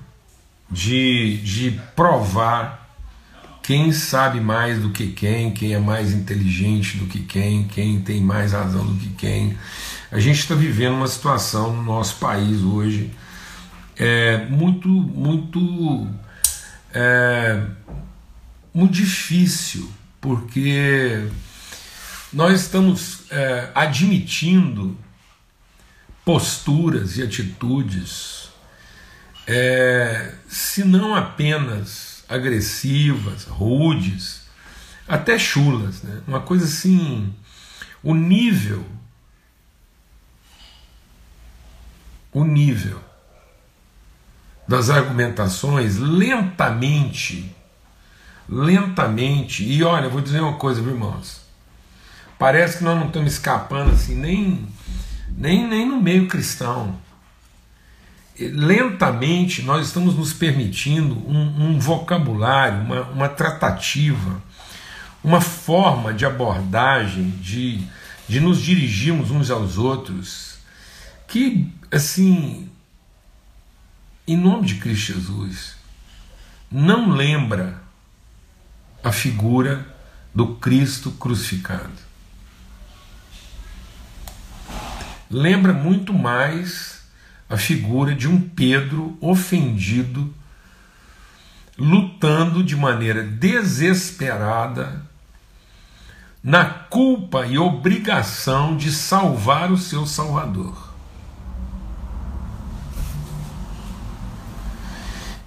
de, 0.71 1.39
de 1.39 1.81
provar 1.97 2.84
quem 3.65 3.93
sabe 3.93 4.41
mais 4.41 4.79
do 4.79 4.91
que 4.91 5.07
quem, 5.07 5.51
quem 5.51 5.73
é 5.73 5.79
mais 5.79 6.13
inteligente 6.13 6.99
do 6.99 7.07
que 7.07 7.21
quem, 7.21 7.67
quem 7.67 7.99
tem 7.99 8.21
mais 8.21 8.53
razão 8.53 8.85
do 8.85 8.95
que 8.95 9.09
quem. 9.15 9.57
A 10.13 10.21
gente 10.21 10.39
está 10.39 10.55
vivendo 10.55 10.95
uma 10.95 11.09
situação 11.09 11.75
no 11.75 11.83
nosso 11.83 12.17
país 12.17 12.61
hoje 12.61 13.11
é, 13.97 14.45
muito, 14.51 14.87
muito, 14.89 16.07
é, 16.93 17.65
muito 18.75 18.93
difícil, 18.93 19.91
porque 20.21 21.27
nós 22.35 22.61
estamos 22.61 23.23
é, 23.31 23.71
admitindo 23.75 24.95
posturas 26.23 27.17
e 27.17 27.23
atitudes, 27.23 28.51
é, 29.47 30.35
se 30.47 30.85
não 30.85 31.15
apenas 31.15 32.14
agressivas, 32.29 33.45
rudes, 33.45 34.43
até 35.07 35.39
chulas, 35.39 36.03
né? 36.03 36.23
uma 36.27 36.41
coisa 36.41 36.65
assim, 36.65 37.35
o 38.03 38.15
nível 38.15 38.85
o 42.35 42.45
nível 42.45 43.01
das 44.67 44.91
argumentações 44.91 45.97
lentamente, 45.97 47.55
lentamente, 48.49 49.63
e 49.65 49.85
olha, 49.85 50.09
vou 50.09 50.21
dizer 50.21 50.41
uma 50.41 50.55
coisa, 50.55 50.81
irmãos, 50.81 51.43
parece 52.39 52.79
que 52.79 52.85
nós 52.85 52.99
não 52.99 53.07
estamos 53.07 53.33
escapando 53.35 53.93
assim, 53.93 54.17
nem, 54.17 54.67
nem, 55.31 55.67
nem 55.67 55.87
no 55.87 56.01
meio 56.01 56.27
cristão. 56.27 56.99
Lentamente 58.39 59.63
nós 59.63 59.87
estamos 59.87 60.17
nos 60.17 60.33
permitindo 60.33 61.15
um, 61.29 61.69
um 61.69 61.79
vocabulário, 61.79 62.81
uma, 62.81 63.03
uma 63.03 63.29
tratativa, 63.29 64.43
uma 65.23 65.41
forma 65.41 66.13
de 66.13 66.27
abordagem, 66.27 67.31
de, 67.31 67.87
de 68.29 68.41
nos 68.41 68.61
dirigirmos 68.61 69.31
uns 69.31 69.51
aos 69.51 69.79
outros, 69.79 70.59
que 71.29 71.73
assim, 71.93 72.69
em 74.27 74.37
nome 74.37 74.67
de 74.67 74.75
Cristo 74.77 75.13
Jesus, 75.13 75.77
não 76.71 77.11
lembra 77.11 77.81
a 79.03 79.13
figura 79.13 79.87
do 80.35 80.57
Cristo 80.57 81.13
crucificado. 81.13 81.93
Lembra 85.31 85.73
muito 85.73 86.13
mais 86.13 86.94
a 87.55 87.57
figura 87.57 88.15
de 88.15 88.29
um 88.29 88.41
Pedro 88.41 89.17
ofendido, 89.21 90.35
lutando 91.79 92.65
de 92.65 92.75
maneira 92.75 93.23
desesperada 93.23 95.03
na 96.43 96.65
culpa 96.65 97.47
e 97.47 97.57
obrigação 97.57 98.77
de 98.77 98.93
salvar 98.93 99.71
o 99.71 99.79
seu 99.79 100.05
Salvador. 100.05 100.93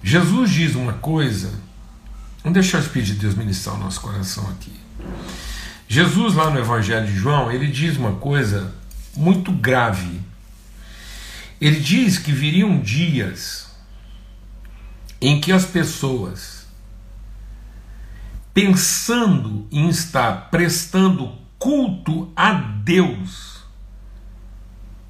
Jesus 0.02 0.50
diz 0.50 0.74
uma 0.74 0.94
coisa, 0.94 1.52
vamos 2.42 2.54
deixar 2.54 2.78
o 2.78 2.80
Espírito 2.80 3.12
de 3.12 3.18
Deus 3.18 3.34
ministrar 3.34 3.76
o 3.76 3.78
nosso 3.78 4.00
coração 4.00 4.48
aqui. 4.48 4.72
Jesus, 5.86 6.34
lá 6.34 6.50
no 6.50 6.58
Evangelho 6.58 7.06
de 7.06 7.14
João, 7.14 7.52
ele 7.52 7.66
diz 7.66 7.98
uma 7.98 8.12
coisa 8.12 8.74
muito 9.14 9.52
grave. 9.52 10.27
Ele 11.60 11.80
diz 11.80 12.18
que 12.18 12.30
viriam 12.30 12.80
dias 12.80 13.68
em 15.20 15.40
que 15.40 15.50
as 15.50 15.66
pessoas, 15.66 16.66
pensando 18.54 19.66
em 19.72 19.88
estar 19.88 20.50
prestando 20.50 21.36
culto 21.58 22.32
a 22.36 22.52
Deus, 22.52 23.64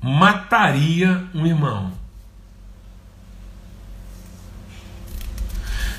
mataria 0.01 1.29
um 1.35 1.47
irmão. 1.47 1.93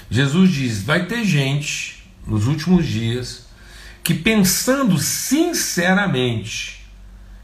Jesus 0.09 0.51
diz: 0.51 0.81
vai 0.81 1.05
ter 1.05 1.23
gente 1.23 2.03
nos 2.25 2.47
últimos 2.47 2.87
dias 2.87 3.47
que, 4.03 4.15
pensando 4.15 4.97
sinceramente 4.97 6.78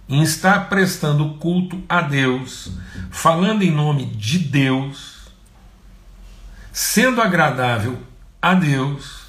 em 0.08 0.22
estar 0.22 0.70
prestando 0.70 1.36
culto 1.36 1.84
a 1.90 2.02
Deus, 2.02 2.72
falando 3.12 3.64
em 3.64 3.72
nome 3.72 4.06
de 4.06 4.40
Deus, 4.40 5.30
sendo 6.72 7.22
agradável 7.22 8.00
a 8.42 8.54
Deus, 8.54 9.26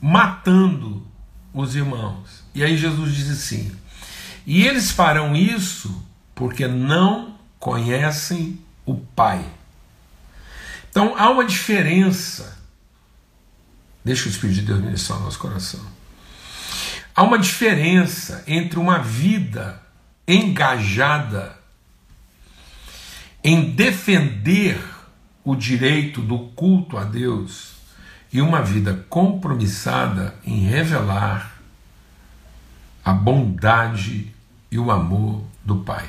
matando 0.00 1.06
os 1.54 1.76
irmãos. 1.76 2.42
E 2.54 2.64
aí 2.64 2.76
Jesus 2.76 3.14
diz 3.14 3.30
assim: 3.30 3.70
e 4.46 4.66
eles 4.66 4.90
farão 4.90 5.34
isso 5.34 6.04
porque 6.34 6.66
não 6.66 7.38
conhecem 7.58 8.58
o 8.84 8.96
Pai. 8.96 9.44
Então 10.90 11.14
há 11.16 11.30
uma 11.30 11.44
diferença. 11.44 12.58
Deixa 14.04 14.26
o 14.26 14.30
Espírito 14.30 14.60
de 14.60 14.66
Deus 14.66 14.80
ministrar 14.80 15.20
o 15.20 15.22
nosso 15.22 15.38
coração. 15.38 15.80
Há 17.14 17.22
uma 17.22 17.38
diferença 17.38 18.42
entre 18.46 18.78
uma 18.78 18.98
vida 18.98 19.82
engajada 20.26 21.56
em 23.44 23.70
defender 23.70 24.80
o 25.44 25.54
direito 25.54 26.22
do 26.22 26.38
culto 26.50 26.96
a 26.96 27.04
Deus 27.04 27.72
e 28.32 28.40
uma 28.40 28.62
vida 28.62 29.04
compromissada 29.10 30.34
em 30.44 30.60
revelar 30.60 31.60
a 33.04 33.12
bondade 33.12 34.32
e 34.70 34.78
o 34.78 34.90
amor 34.90 35.42
do 35.64 35.76
Pai. 35.76 36.08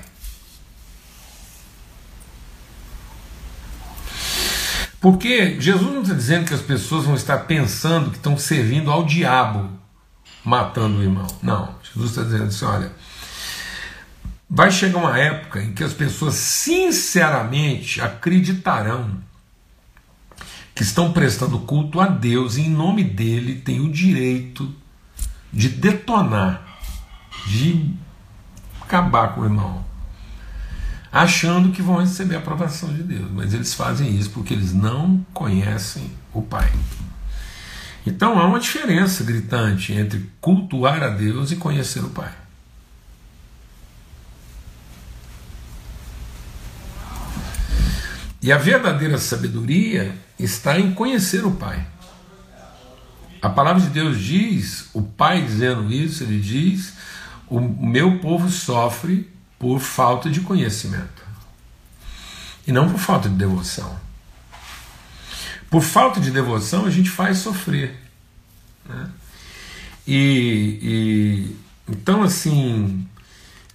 Porque 5.02 5.60
Jesus 5.60 5.92
não 5.92 6.02
está 6.02 6.14
dizendo 6.14 6.48
que 6.48 6.54
as 6.54 6.62
pessoas 6.62 7.04
vão 7.04 7.16
estar 7.16 7.40
pensando 7.40 8.10
que 8.10 8.16
estão 8.16 8.38
servindo 8.38 8.90
ao 8.90 9.04
diabo 9.04 9.83
matando 10.44 11.00
o 11.00 11.04
irmão. 11.04 11.28
Não. 11.42 11.76
Jesus 11.84 12.12
está 12.12 12.24
dizendo 12.24 12.46
assim: 12.46 12.66
olha, 12.66 12.92
vai 14.50 14.72
chegar 14.72 15.00
uma 15.00 15.18
época 15.18 15.62
em 15.62 15.74
que 15.74 15.84
as 15.84 15.94
pessoas 15.94 16.36
sinceramente 16.36 18.02
acreditarão 18.02 19.22
que 20.76 20.84
estão 20.84 21.14
prestando 21.14 21.60
culto 21.60 22.00
a 22.00 22.08
Deus 22.08 22.58
e 22.58 22.62
em 22.62 22.70
nome 22.70 23.04
dele 23.04 23.56
têm 23.56 23.80
o 23.80 23.92
direito 23.92 24.74
de 25.52 25.70
detonar, 25.70 26.80
de 27.46 27.94
acabar 28.82 29.36
com 29.36 29.42
o 29.42 29.46
irmão 29.46 29.94
achando 31.14 31.72
que 31.72 31.82
vão 31.84 31.98
receber 31.98 32.36
a 32.36 32.40
aprovação 32.40 32.92
de 32.92 33.04
Deus, 33.04 33.30
mas 33.32 33.54
eles 33.54 33.76
fazem 33.76 34.18
isso 34.18 34.32
porque 34.32 34.52
eles 34.52 34.74
não 34.74 35.24
conhecem 35.32 36.10
o 36.34 36.42
Pai. 36.42 36.72
Então 38.06 38.38
há 38.40 38.46
uma 38.46 38.60
diferença 38.60 39.24
gritante 39.24 39.94
entre 39.94 40.30
cultuar 40.42 41.02
a 41.02 41.10
Deus 41.10 41.52
e 41.52 41.56
conhecer 41.56 42.04
o 42.04 42.10
Pai. 42.10 42.32
E 48.42 48.52
a 48.52 48.58
verdadeira 48.58 49.18
sabedoria 49.18 50.14
está 50.38 50.78
em 50.78 50.94
conhecer 50.94 51.46
o 51.46 51.52
Pai. 51.52 51.88
A 53.42 53.50
palavra 53.50 53.82
de 53.82 53.90
Deus 53.90 54.20
diz, 54.20 54.90
o 54.94 55.02
Pai 55.02 55.42
dizendo 55.42 55.92
isso, 55.92 56.24
ele 56.24 56.42
diz: 56.42 56.94
o 57.50 57.62
meu 57.62 58.20
povo 58.20 58.50
sofre 58.50 59.32
por 59.58 59.80
falta 59.80 60.30
de 60.30 60.42
conhecimento 60.42 61.24
e 62.68 62.72
não 62.72 62.90
por 62.90 63.00
falta 63.00 63.30
de 63.30 63.36
devoção. 63.36 64.03
Por 65.74 65.82
falta 65.82 66.20
de 66.20 66.30
devoção, 66.30 66.86
a 66.86 66.90
gente 66.92 67.10
faz 67.10 67.40
sofrer. 67.40 68.00
Né? 68.88 69.10
E, 70.06 70.78
e, 70.84 71.92
então, 71.92 72.22
assim, 72.22 73.08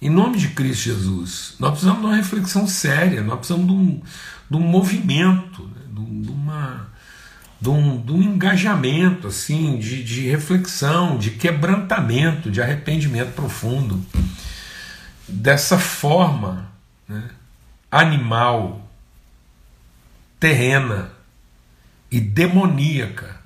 em 0.01 0.09
nome 0.09 0.37
de 0.37 0.47
Cristo 0.47 0.83
Jesus, 0.83 1.55
nós 1.59 1.71
precisamos 1.71 1.99
de 1.99 2.07
uma 2.07 2.15
reflexão 2.15 2.65
séria, 2.65 3.21
nós 3.21 3.39
precisamos 3.39 3.67
de 3.67 3.73
um, 3.73 4.01
de 4.49 4.55
um 4.55 4.61
movimento, 4.61 5.63
né? 5.63 5.81
de, 5.91 6.21
de, 6.21 6.31
uma, 6.31 6.87
de, 7.59 7.67
um, 7.67 8.01
de 8.01 8.13
um 8.13 8.21
engajamento, 8.23 9.27
assim, 9.27 9.77
de, 9.77 10.01
de 10.01 10.21
reflexão, 10.21 11.17
de 11.17 11.31
quebrantamento, 11.31 12.49
de 12.49 12.61
arrependimento 12.61 13.33
profundo 13.33 14.01
dessa 15.27 15.77
forma 15.77 16.71
né, 17.09 17.29
animal, 17.91 18.89
terrena 20.39 21.18
e 22.11 22.19
demoníaca 22.19 23.39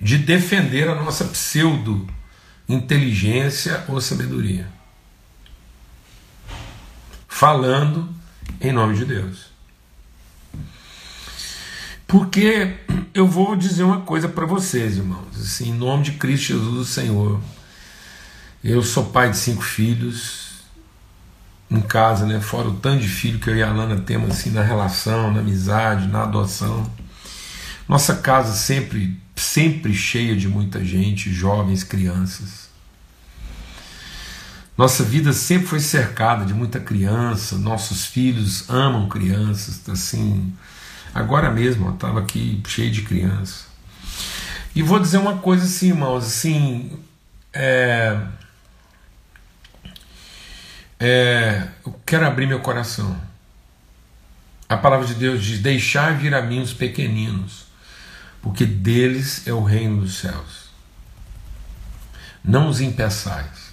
de 0.00 0.18
defender 0.18 0.88
a 0.88 0.94
nossa 0.94 1.24
pseudo 1.24 2.08
inteligência 2.68 3.84
ou 3.88 4.00
sabedoria. 4.00 4.68
Falando 7.26 8.08
em 8.60 8.72
nome 8.72 8.96
de 8.96 9.04
Deus. 9.04 9.46
Porque 12.06 12.76
eu 13.12 13.26
vou 13.26 13.54
dizer 13.54 13.82
uma 13.82 14.00
coisa 14.00 14.28
para 14.28 14.46
vocês, 14.46 14.96
irmãos, 14.96 15.38
assim, 15.38 15.70
em 15.70 15.74
nome 15.74 16.04
de 16.04 16.12
Cristo 16.12 16.54
Jesus, 16.54 16.76
o 16.76 16.84
Senhor. 16.84 17.40
Eu 18.64 18.82
sou 18.82 19.06
pai 19.06 19.30
de 19.30 19.36
cinco 19.36 19.62
filhos 19.62 20.47
em 21.70 21.80
casa, 21.80 22.26
né? 22.26 22.40
Fora 22.40 22.68
o 22.68 22.74
tanto 22.74 23.02
de 23.02 23.08
filho 23.08 23.38
que 23.38 23.50
eu 23.50 23.56
e 23.56 23.62
a 23.62 23.72
Lana 23.72 24.00
temos 24.00 24.30
assim 24.30 24.50
na 24.50 24.62
relação, 24.62 25.32
na 25.32 25.40
amizade, 25.40 26.08
na 26.08 26.22
adoção. 26.22 26.90
Nossa 27.88 28.16
casa 28.16 28.52
sempre, 28.52 29.18
sempre 29.34 29.94
cheia 29.94 30.36
de 30.36 30.48
muita 30.48 30.84
gente, 30.84 31.32
jovens, 31.32 31.82
crianças. 31.84 32.68
Nossa 34.76 35.02
vida 35.02 35.32
sempre 35.32 35.66
foi 35.66 35.80
cercada 35.80 36.44
de 36.44 36.54
muita 36.54 36.78
criança, 36.78 37.58
nossos 37.58 38.06
filhos 38.06 38.70
amam 38.70 39.08
crianças, 39.08 39.80
assim. 39.88 40.52
Agora 41.12 41.50
mesmo 41.50 41.88
eu 41.88 41.94
estava 41.94 42.20
aqui 42.20 42.62
cheio 42.68 42.90
de 42.90 43.02
criança. 43.02 43.64
E 44.74 44.82
vou 44.82 45.00
dizer 45.00 45.18
uma 45.18 45.38
coisa 45.38 45.64
assim, 45.64 45.88
irmãos, 45.88 46.24
assim, 46.24 46.92
é, 47.52 48.20
é, 51.00 51.68
eu 51.86 51.98
quero 52.04 52.26
abrir 52.26 52.46
meu 52.46 52.60
coração. 52.60 53.16
A 54.68 54.76
palavra 54.76 55.06
de 55.06 55.14
Deus 55.14 55.42
diz: 55.42 55.60
Deixar 55.60 56.16
vir 56.16 56.34
a 56.34 56.42
mim 56.42 56.60
os 56.60 56.72
pequeninos, 56.72 57.66
porque 58.42 58.66
deles 58.66 59.46
é 59.46 59.52
o 59.52 59.62
reino 59.62 60.02
dos 60.02 60.18
céus. 60.18 60.68
Não 62.44 62.68
os 62.68 62.80
impeçais. 62.80 63.68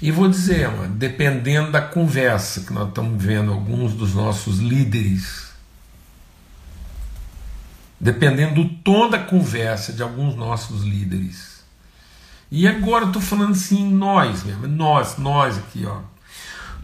E 0.00 0.10
vou 0.10 0.28
dizer, 0.28 0.68
dependendo 0.90 1.70
da 1.70 1.80
conversa 1.80 2.62
que 2.62 2.72
nós 2.72 2.88
estamos 2.88 3.22
vendo 3.22 3.52
alguns 3.52 3.94
dos 3.94 4.14
nossos 4.14 4.58
líderes, 4.58 5.52
dependendo 8.00 8.64
do 8.64 8.68
tom 8.68 9.08
da 9.08 9.18
conversa 9.18 9.92
de 9.92 10.02
alguns 10.02 10.34
nossos 10.34 10.82
líderes. 10.82 11.62
E 12.50 12.66
agora 12.66 13.04
eu 13.04 13.08
estou 13.08 13.22
falando 13.22 13.52
assim, 13.52 13.88
nós 13.92 14.42
mesmo, 14.42 14.66
nós, 14.66 15.16
nós 15.18 15.56
aqui, 15.56 15.86
ó. 15.86 16.11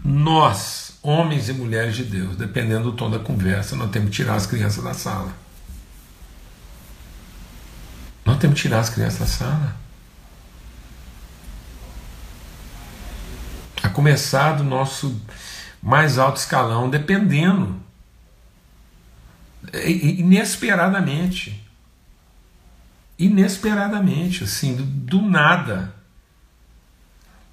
Nós, 0.03 0.97
homens 1.01 1.49
e 1.49 1.53
mulheres 1.53 1.95
de 1.95 2.03
Deus, 2.03 2.35
dependendo 2.35 2.91
do 2.91 2.97
tom 2.97 3.09
da 3.09 3.19
conversa, 3.19 3.75
nós 3.75 3.91
temos 3.91 4.09
que 4.09 4.15
tirar 4.15 4.35
as 4.35 4.45
crianças 4.45 4.83
da 4.83 4.93
sala. 4.93 5.33
Nós 8.25 8.37
temos 8.37 8.55
que 8.55 8.67
tirar 8.67 8.79
as 8.79 8.89
crianças 8.89 9.19
da 9.19 9.25
sala. 9.25 9.75
A 13.81 13.89
começar 13.89 14.53
do 14.53 14.63
nosso 14.63 15.19
mais 15.81 16.17
alto 16.17 16.37
escalão, 16.37 16.89
dependendo. 16.89 17.81
Inesperadamente. 19.73 21.65
Inesperadamente, 23.17 24.43
assim, 24.43 24.75
do, 24.75 24.83
do 24.83 25.21
nada. 25.21 25.93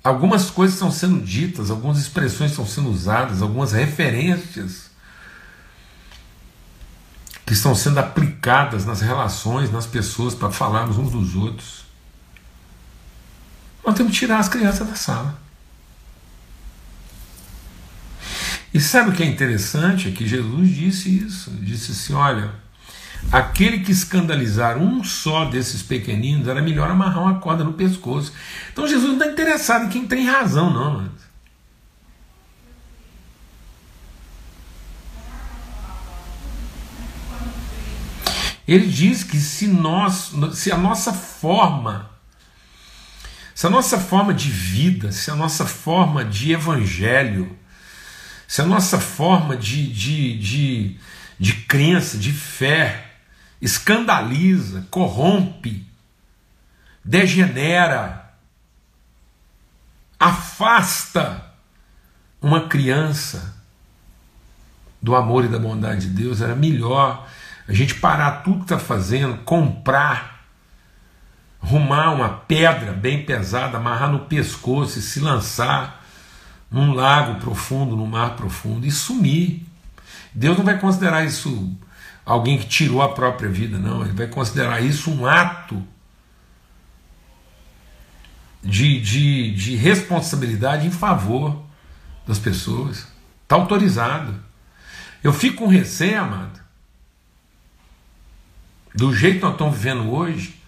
Algumas 0.07 0.53
coisas 0.53 0.77
estão 0.77 0.93
sendo 0.93 1.21
ditas, 1.21 1.69
algumas 1.69 1.99
expressões 1.99 2.53
estão 2.53 2.65
sendo 2.65 2.91
usadas, 2.91 3.43
algumas 3.43 3.73
referências 3.73 4.89
que 7.45 7.53
estão 7.53 7.75
sendo 7.75 7.99
aplicadas 7.99 8.87
nas 8.87 9.01
relações, 9.01 9.73
nas 9.73 9.85
pessoas, 9.85 10.33
para 10.33 10.53
falarmos 10.53 10.97
uns 10.97 11.11
dos 11.11 11.35
outros. 11.35 11.87
Nós 13.85 13.97
temos 13.97 14.13
que 14.13 14.19
tirar 14.21 14.39
as 14.39 14.49
crianças 14.49 14.87
da 14.87 14.95
sala. 14.95 15.37
E 18.73 18.81
sabe 18.81 19.11
o 19.11 19.13
que 19.13 19.25
é 19.25 19.27
interessante? 19.27 20.07
É 20.07 20.13
que 20.13 20.25
Jesus 20.25 20.69
disse 20.69 21.19
isso. 21.19 21.51
Disse 21.51 21.91
assim: 21.91 22.15
olha 22.15 22.55
aquele 23.31 23.81
que 23.81 23.93
escandalizar 23.93 24.79
um 24.79 25.03
só 25.03 25.45
desses 25.45 25.83
pequeninos, 25.83 26.49
era 26.49 26.63
melhor 26.63 26.91
amarrar 26.91 27.23
uma 27.23 27.41
corda 27.41 27.65
no 27.65 27.73
pescoço. 27.73 28.33
Então 28.73 28.87
Jesus 28.87 29.09
não 29.09 29.19
está 29.19 29.27
interessado 29.27 29.87
em 29.87 29.89
quem 29.89 30.07
tem 30.07 30.27
razão, 30.27 30.73
não. 30.73 31.09
Ele 38.67 38.87
diz 38.89 39.23
que 39.23 39.39
se 39.39 39.69
nós, 39.69 40.33
se 40.55 40.73
a 40.73 40.77
nossa 40.77 41.13
forma, 41.13 42.11
se 43.55 43.67
a 43.67 43.71
nossa 43.71 43.99
forma 43.99 44.35
de 44.35 44.51
vida, 44.51 45.13
se 45.13 45.31
a 45.31 45.37
nossa 45.37 45.65
forma 45.65 46.25
de 46.25 46.53
evangelho, 46.53 47.57
se 48.49 48.61
a 48.61 48.67
nossa 48.67 48.99
forma 48.99 49.57
de, 49.57 49.87
de, 49.87 50.39
de, 50.39 50.97
de 51.39 51.53
crença, 51.53 52.19
de 52.19 52.33
fé, 52.33 53.06
escandaliza, 53.67 54.87
corrompe, 54.93 55.85
degenera, 57.05 58.33
afasta 60.21 61.45
uma 62.41 62.69
criança 62.69 63.57
do 65.03 65.17
amor 65.17 65.45
e 65.45 65.49
da 65.49 65.59
bondade 65.59 66.09
de 66.09 66.15
Deus, 66.15 66.41
era 66.41 66.55
melhor 66.55 67.29
a 67.67 67.73
gente 67.73 67.97
parar 67.97 68.45
tudo 68.45 68.59
que 68.59 68.65
está 68.67 68.79
fazendo, 68.79 69.39
comprar, 69.39 70.47
arrumar 71.61 72.13
uma 72.13 72.29
pedra 72.29 72.93
bem 72.93 73.25
pesada, 73.25 73.79
amarrar 73.79 74.13
no 74.13 74.21
pescoço 74.21 75.01
e 75.01 75.03
se 75.03 75.19
lançar 75.19 76.05
num 76.71 76.95
lago 76.95 77.41
profundo, 77.41 77.97
num 77.97 78.07
mar 78.07 78.37
profundo 78.37 78.87
e 78.87 78.93
sumir. 78.93 79.67
Deus 80.33 80.57
não 80.57 80.65
vai 80.65 80.79
considerar 80.79 81.25
isso 81.25 81.77
alguém 82.27 82.59
que 82.59 82.67
tirou 82.67 83.01
a 83.01 83.15
própria 83.15 83.49
vida, 83.49 83.79
não. 83.79 84.03
Ele 84.03 84.13
vai 84.13 84.27
considerar 84.27 84.83
isso 84.83 85.11
um 85.13 85.25
ato 85.25 85.81
de, 88.61 89.01
de, 89.01 89.55
de 89.55 89.77
responsabilidade 89.77 90.89
em 90.89 90.91
favor 90.91 91.65
das 92.27 92.41
pessoas. 92.41 93.07
Está 93.45 93.55
autorizado. 93.55 94.35
Eu 95.23 95.33
fico 95.33 95.59
com 95.59 95.69
receio, 95.69 96.21
amado. 96.21 96.61
Do 98.93 99.15
jeito 99.15 99.37
que 99.37 99.45
nós 99.45 99.53
estamos 99.53 99.77
vivendo 99.77 100.11
hoje, 100.11 100.61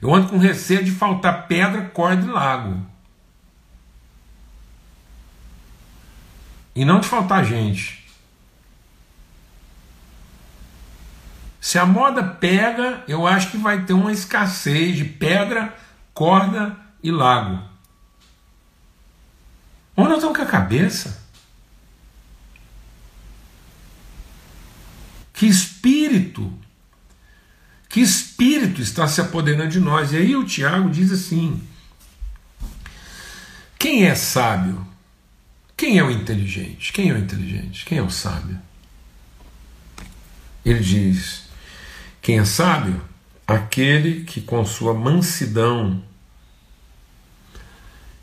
eu 0.00 0.14
ando 0.14 0.28
com 0.28 0.38
receio 0.38 0.84
de 0.84 0.90
faltar 0.90 1.48
pedra, 1.48 1.86
corda 1.86 2.24
e 2.24 2.30
lago. 2.30 2.86
E 6.74 6.84
não 6.84 7.00
de 7.00 7.08
faltar 7.08 7.44
gente. 7.44 8.01
Se 11.62 11.78
a 11.78 11.86
moda 11.86 12.24
pega, 12.24 13.04
eu 13.06 13.24
acho 13.24 13.52
que 13.52 13.56
vai 13.56 13.84
ter 13.84 13.92
uma 13.92 14.10
escassez 14.10 14.96
de 14.96 15.04
pedra, 15.04 15.72
corda 16.12 16.76
e 17.00 17.08
lago. 17.08 17.62
Onde 19.96 20.08
nós 20.08 20.18
estamos 20.18 20.36
com 20.36 20.42
a 20.42 20.46
cabeça? 20.46 21.22
Que 25.32 25.46
espírito, 25.46 26.52
que 27.88 28.00
espírito 28.00 28.82
está 28.82 29.06
se 29.06 29.20
apoderando 29.20 29.70
de 29.70 29.78
nós? 29.78 30.12
E 30.12 30.16
aí 30.16 30.34
o 30.34 30.44
Tiago 30.44 30.90
diz 30.90 31.12
assim: 31.12 31.62
quem 33.78 34.04
é 34.04 34.16
sábio? 34.16 34.84
Quem 35.76 35.96
é 35.96 36.02
o 36.02 36.10
inteligente? 36.10 36.92
Quem 36.92 37.10
é 37.10 37.12
o 37.12 37.18
inteligente? 37.18 37.84
Quem 37.84 37.98
é 37.98 38.02
o 38.02 38.10
sábio? 38.10 38.60
Ele 40.64 40.80
diz: 40.80 41.51
quem 42.22 42.38
é 42.38 42.44
sábio? 42.44 43.02
Aquele 43.44 44.24
que 44.24 44.40
com 44.40 44.64
sua 44.64 44.94
mansidão 44.94 46.02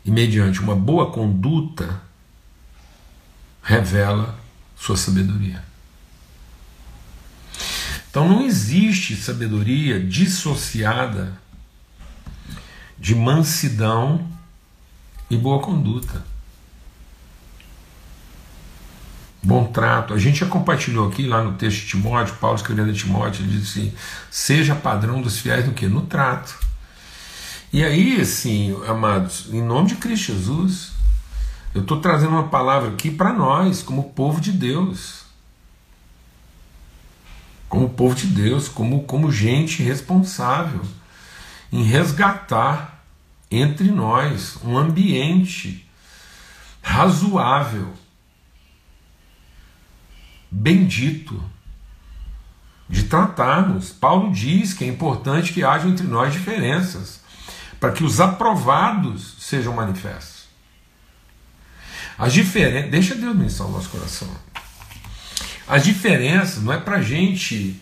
e 0.02 0.10
mediante 0.10 0.58
uma 0.60 0.74
boa 0.74 1.12
conduta 1.12 2.00
revela 3.62 4.40
sua 4.74 4.96
sabedoria. 4.96 5.62
Então 8.10 8.26
não 8.26 8.42
existe 8.42 9.14
sabedoria 9.14 10.00
dissociada 10.00 11.38
de 12.98 13.14
mansidão 13.14 14.26
e 15.28 15.36
boa 15.36 15.62
conduta. 15.62 16.24
Bom 19.42 19.64
trato. 19.64 20.12
A 20.12 20.18
gente 20.18 20.40
já 20.40 20.46
compartilhou 20.46 21.08
aqui 21.08 21.26
lá 21.26 21.42
no 21.42 21.54
texto 21.54 21.80
de 21.80 21.86
Timóteo, 21.88 22.34
Paulo 22.36 22.56
escrevendo 22.56 22.90
a 22.90 22.94
Timóteo, 22.94 23.44
ele 23.44 23.58
disse 23.58 23.80
assim: 23.80 23.92
seja 24.30 24.74
padrão 24.74 25.22
dos 25.22 25.38
fiéis 25.38 25.66
no 25.66 25.72
que? 25.72 25.86
No 25.86 26.02
trato. 26.02 26.58
E 27.72 27.82
aí, 27.84 28.20
assim, 28.20 28.76
amados, 28.86 29.46
em 29.50 29.62
nome 29.62 29.88
de 29.88 29.94
Cristo 29.94 30.32
Jesus, 30.32 30.92
eu 31.74 31.82
estou 31.82 32.00
trazendo 32.00 32.32
uma 32.32 32.48
palavra 32.48 32.90
aqui 32.90 33.10
para 33.10 33.32
nós, 33.32 33.82
como 33.82 34.10
povo 34.10 34.40
de 34.40 34.52
Deus. 34.52 35.20
Como 37.68 37.88
povo 37.88 38.16
de 38.16 38.26
Deus, 38.26 38.68
como, 38.68 39.04
como 39.04 39.30
gente 39.30 39.82
responsável 39.82 40.82
em 41.72 41.84
resgatar 41.84 43.04
entre 43.50 43.90
nós 43.90 44.58
um 44.64 44.76
ambiente 44.76 45.88
razoável 46.82 47.92
bendito 50.50 51.42
de 52.88 53.04
tratarmos. 53.04 53.90
Paulo 53.90 54.32
diz 54.32 54.74
que 54.74 54.84
é 54.84 54.88
importante 54.88 55.52
que 55.52 55.64
haja 55.64 55.88
entre 55.88 56.06
nós 56.06 56.32
diferenças, 56.32 57.20
para 57.78 57.92
que 57.92 58.04
os 58.04 58.20
aprovados 58.20 59.36
sejam 59.38 59.74
manifestos. 59.74 60.48
As 62.18 62.32
diferenças, 62.32 62.90
deixa 62.90 63.14
Deus 63.14 63.34
ministrar 63.34 63.68
o 63.68 63.72
nosso 63.72 63.88
coração. 63.88 64.28
As 65.66 65.84
diferenças 65.84 66.62
não 66.62 66.72
é 66.72 66.78
para 66.78 66.96
a 66.96 67.02
gente 67.02 67.80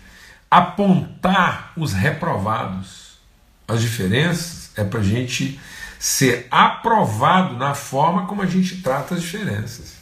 apontar 0.51 1.73
os 1.77 1.93
reprovados. 1.93 3.19
As 3.67 3.81
diferenças 3.81 4.71
é 4.77 4.85
para 4.85 5.01
a 5.01 5.03
gente 5.03 5.59
ser 5.99 6.47
aprovado 6.51 7.57
na 7.57 7.75
forma 7.75 8.27
como 8.27 8.43
a 8.43 8.47
gente 8.47 8.81
trata 8.83 9.15
as 9.15 9.23
diferenças. 9.23 9.98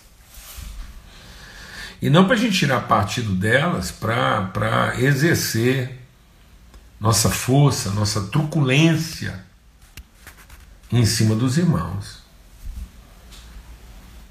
E 2.00 2.10
não 2.10 2.26
para 2.26 2.34
a 2.34 2.38
gente 2.38 2.58
tirar 2.58 2.80
partido 2.82 3.34
delas 3.34 3.90
para 3.90 4.92
exercer 4.98 5.98
nossa 7.00 7.30
força, 7.30 7.90
nossa 7.90 8.22
truculência 8.28 9.44
em 10.90 11.04
cima 11.04 11.34
dos 11.34 11.58
irmãos. 11.58 12.22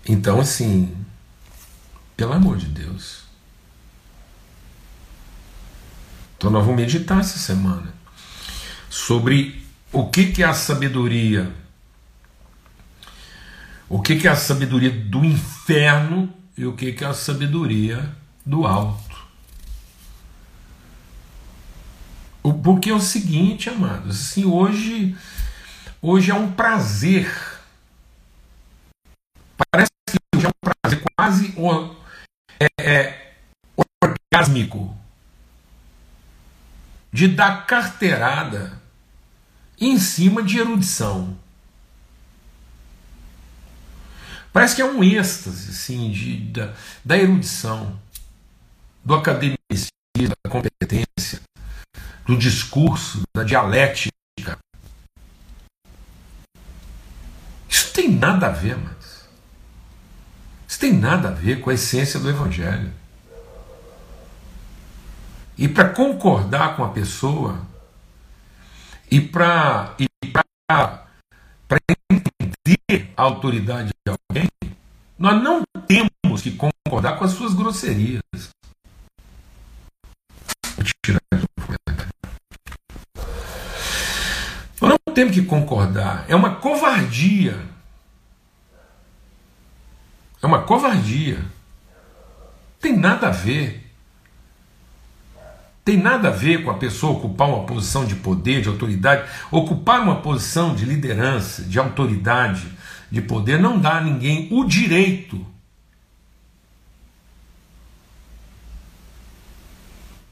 Então, 0.08 0.39
assim, 0.39 0.95
pelo 2.15 2.34
amor 2.34 2.58
de 2.58 2.67
Deus. 2.67 3.23
Então, 6.38 6.51
nós 6.51 6.63
vamos 6.63 6.80
meditar 6.80 7.19
essa 7.19 7.38
semana 7.38 7.93
sobre 8.89 9.65
o 9.91 10.08
que, 10.10 10.32
que 10.32 10.43
é 10.43 10.45
a 10.45 10.54
sabedoria. 10.54 11.51
O 13.89 14.01
que, 14.01 14.15
que 14.15 14.28
é 14.28 14.32
a 14.32 14.36
sabedoria 14.36 14.91
do 14.91 15.23
inferno 15.23 16.34
e 16.58 16.65
o 16.65 16.76
que 16.76 16.96
é 17.04 17.08
a 17.08 17.13
sabedoria 17.13 18.15
do 18.46 18.65
alto. 18.65 19.26
Porque 22.63 22.89
é 22.89 22.94
o 22.94 23.02
seguinte, 23.02 23.70
amados, 23.70 24.22
assim, 24.22 24.46
hoje, 24.46 25.15
hoje 26.02 26.32
é 26.32 26.34
um 26.34 26.52
prazer. 26.52 27.32
Parece 29.72 29.91
que 30.08 30.18
hoje 30.36 30.46
é 30.46 30.50
um 30.50 30.72
prazer 30.82 31.04
quase 31.15 31.56
é, 32.60 32.68
é, 32.80 33.34
orgásmico 34.02 34.96
de 37.12 37.28
dar 37.28 37.65
carteirada 37.65 38.80
em 39.80 39.98
cima 39.98 40.44
de 40.44 40.60
erudição. 40.60 41.38
Parece 44.56 44.78
que 44.78 44.82
é 44.82 44.86
um 44.86 45.04
êxtase 45.04 45.70
assim, 45.70 46.10
de, 46.10 46.38
da, 46.38 46.74
da 47.04 47.18
erudição, 47.18 48.00
do 49.04 49.13
academicismo, 49.13 49.91
da 50.15 50.50
competência, 50.50 51.41
do 52.26 52.38
discurso, 52.38 53.24
da 53.36 53.44
dialética. 53.44 54.58
Isso 57.68 57.91
tem 57.91 58.10
nada 58.10 58.48
a 58.48 58.50
ver, 58.50 58.78
mas 58.78 59.28
isso 60.70 60.80
tem 60.80 60.94
nada 60.94 61.28
a 61.28 61.32
ver 61.34 61.60
com 61.60 61.70
a 61.70 61.74
essência 61.74 62.18
do 62.18 62.30
Evangelho. 62.30 62.94
E 65.58 65.68
para 65.68 65.89
concordar 65.89 66.78
com 66.78 66.86
a 66.86 66.91
pessoa, 66.91 67.60
e 69.12 69.20
para 69.20 69.94
e 70.00 70.06
entender 70.24 70.46
a 70.72 71.06
autoridade 73.15 73.89
de 74.05 74.12
alguém, 74.12 74.49
nós 75.17 75.41
não 75.41 75.63
temos 75.88 76.41
que 76.41 76.51
concordar 76.51 77.17
com 77.17 77.23
as 77.23 77.31
suas 77.31 77.53
grosserias. 77.53 78.21
Vou 80.75 80.86
tirar 81.03 81.19
Nós 84.81 84.91
não 85.08 85.13
temos 85.13 85.34
que 85.34 85.41
concordar. 85.43 86.25
É 86.27 86.36
uma 86.36 86.55
covardia. 86.55 87.60
É 90.41 90.45
uma 90.45 90.62
covardia. 90.63 91.43
Tem 92.79 92.95
nada 92.95 93.29
a 93.29 93.31
ver. 93.31 93.86
Tem 95.84 95.97
nada 95.97 96.27
a 96.27 96.31
ver 96.31 96.63
com 96.63 96.71
a 96.71 96.77
pessoa 96.77 97.13
ocupar 97.13 97.47
uma 97.47 97.63
posição 97.63 98.05
de 98.05 98.15
poder, 98.15 98.62
de 98.62 98.69
autoridade, 98.69 99.29
ocupar 99.51 100.01
uma 100.01 100.15
posição 100.15 100.73
de 100.73 100.84
liderança, 100.84 101.63
de 101.63 101.77
autoridade, 101.77 102.67
de 103.15 103.21
poder, 103.21 103.58
não 103.58 103.80
dá 103.80 103.99
a 103.99 104.01
ninguém 104.01 104.49
o 104.51 104.65
direito 104.65 105.47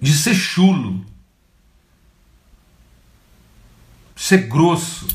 de 0.02 0.12
ser 0.14 0.36
chulo, 0.36 1.06
ser 4.18 4.50
grosso, 4.50 5.08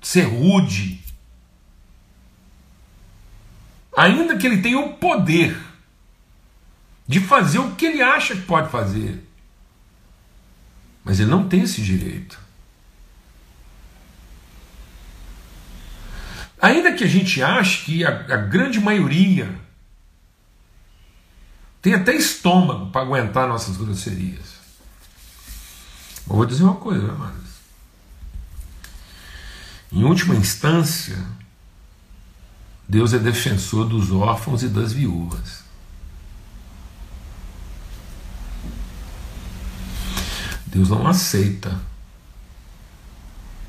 ser 0.00 0.22
rude. 0.22 1.02
Ainda 3.96 4.38
que 4.38 4.46
ele 4.46 4.62
tenha 4.62 4.78
o 4.78 4.92
poder 4.92 5.60
de 7.04 7.18
fazer 7.18 7.58
o 7.58 7.74
que 7.74 7.86
ele 7.86 8.00
acha 8.00 8.36
que 8.36 8.42
pode 8.42 8.70
fazer. 8.70 9.26
Mas 11.02 11.18
ele 11.18 11.30
não 11.30 11.48
tem 11.48 11.62
esse 11.62 11.82
direito. 11.82 12.43
Ainda 16.64 16.94
que 16.94 17.04
a 17.04 17.06
gente 17.06 17.42
ache 17.42 17.84
que 17.84 18.06
a, 18.06 18.08
a 18.08 18.36
grande 18.38 18.80
maioria 18.80 19.54
tem 21.82 21.92
até 21.92 22.16
estômago 22.16 22.90
para 22.90 23.02
aguentar 23.02 23.46
nossas 23.46 23.76
grosserias. 23.76 24.54
Eu 26.26 26.36
vou 26.36 26.46
dizer 26.46 26.62
uma 26.62 26.76
coisa, 26.76 27.06
né, 27.06 27.12
amados. 27.12 27.50
Em 29.92 30.04
última 30.04 30.34
instância, 30.34 31.22
Deus 32.88 33.12
é 33.12 33.18
defensor 33.18 33.86
dos 33.86 34.10
órfãos 34.10 34.62
e 34.62 34.68
das 34.68 34.90
viúvas. 34.90 35.64
Deus 40.64 40.88
não 40.88 41.06
aceita 41.06 41.78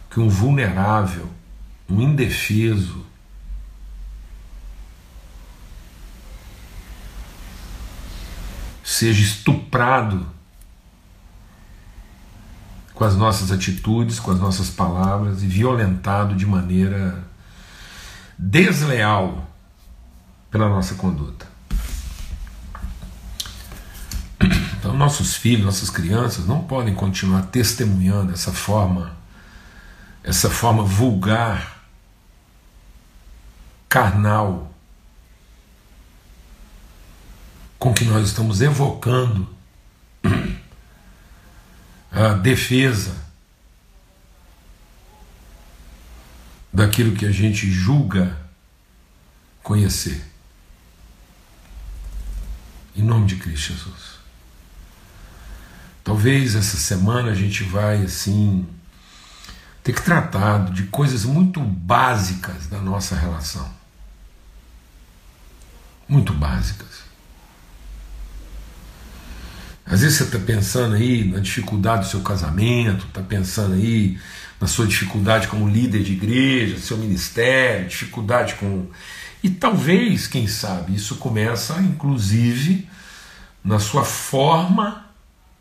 que 0.10 0.22
um 0.22 0.30
vulnerável 0.30 1.30
um 1.90 2.02
indefeso, 2.02 3.06
seja 8.84 9.22
estuprado 9.22 10.26
com 12.94 13.04
as 13.04 13.16
nossas 13.16 13.52
atitudes, 13.52 14.20
com 14.20 14.32
as 14.32 14.40
nossas 14.40 14.70
palavras 14.70 15.44
e 15.44 15.48
violentado 15.48 16.36
de 16.36 16.46
maneira 16.46 17.24
desleal 18.38 19.50
pela 20.50 20.70
nossa 20.70 20.96
conduta. 20.96 21.46
Então, 24.80 24.96
nossos 24.96 25.36
filhos, 25.36 25.66
nossas 25.66 25.90
crianças 25.90 26.46
não 26.46 26.64
podem 26.64 26.94
continuar 26.94 27.42
testemunhando 27.48 28.32
essa 28.32 28.54
forma, 28.54 29.18
essa 30.24 30.50
forma 30.50 30.84
vulgar, 30.84 31.75
carnal, 33.96 34.76
com 37.80 37.94
que 37.94 38.04
nós 38.04 38.28
estamos 38.28 38.60
evocando 38.60 39.48
a 42.12 42.34
defesa 42.34 43.16
daquilo 46.74 47.16
que 47.16 47.26
a 47.26 47.32
gente 47.32 47.72
julga 47.72 48.38
conhecer. 49.64 50.30
Em 52.98 53.02
nome 53.02 53.28
de 53.28 53.38
Cristo 53.38 53.72
Jesus. 53.72 54.20
Talvez 56.04 56.54
essa 56.54 56.76
semana 56.76 57.32
a 57.32 57.36
gente 57.36 57.64
vai 57.64 58.04
assim 58.04 58.68
ter 59.82 59.94
que 59.94 60.02
tratar 60.02 60.70
de 60.74 60.84
coisas 60.88 61.24
muito 61.24 61.62
básicas 61.62 62.68
da 62.68 62.82
nossa 62.82 63.16
relação. 63.16 63.85
Muito 66.08 66.34
básicas. 66.34 67.06
Às 69.86 70.02
vezes 70.02 70.18
você 70.18 70.24
está 70.24 70.40
pensando 70.40 70.96
aí 70.96 71.26
na 71.26 71.40
dificuldade 71.40 72.06
do 72.06 72.10
seu 72.10 72.22
casamento, 72.22 73.06
está 73.06 73.22
pensando 73.22 73.76
aí 73.76 74.20
na 74.60 74.68
sua 74.68 74.88
dificuldade 74.88 75.48
como 75.48 75.70
líder 75.70 76.04
de 76.04 76.14
igreja, 76.14 76.80
seu 76.80 76.98
ministério, 76.98 77.88
dificuldade 77.88 78.56
com. 78.56 78.88
E 79.44 79.50
talvez, 79.50 80.26
quem 80.26 80.48
sabe, 80.48 80.96
isso 80.96 81.18
começa 81.18 81.80
inclusive 81.80 82.88
na 83.64 83.80
sua 83.80 84.04
forma 84.04 85.06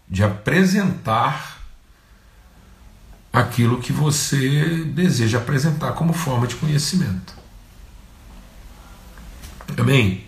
de 0.09 0.25
apresentar 0.25 1.63
aquilo 3.33 3.81
que 3.81 3.93
você 3.93 4.85
deseja 4.85 5.39
apresentar 5.39 5.93
como 5.93 6.13
forma 6.13 6.47
de 6.47 6.55
conhecimento. 6.55 7.35
Amém? 9.77 10.25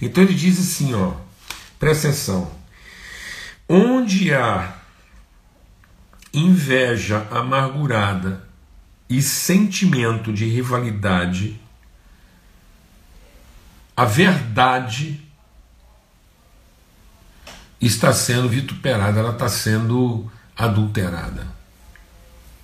Então 0.00 0.24
ele 0.24 0.34
diz 0.34 0.58
assim, 0.58 0.94
ó, 0.94 1.14
presta 1.78 2.08
atenção. 2.08 2.50
Onde 3.68 4.32
há 4.34 4.76
inveja 6.32 7.26
amargurada 7.30 8.48
e 9.08 9.20
sentimento 9.20 10.32
de 10.32 10.46
rivalidade, 10.46 11.60
a 13.96 14.04
verdade 14.04 15.20
está 17.80 18.12
sendo 18.12 18.48
vituperada, 18.48 19.20
ela 19.20 19.32
está 19.32 19.48
sendo 19.48 20.30
adulterada. 20.56 21.46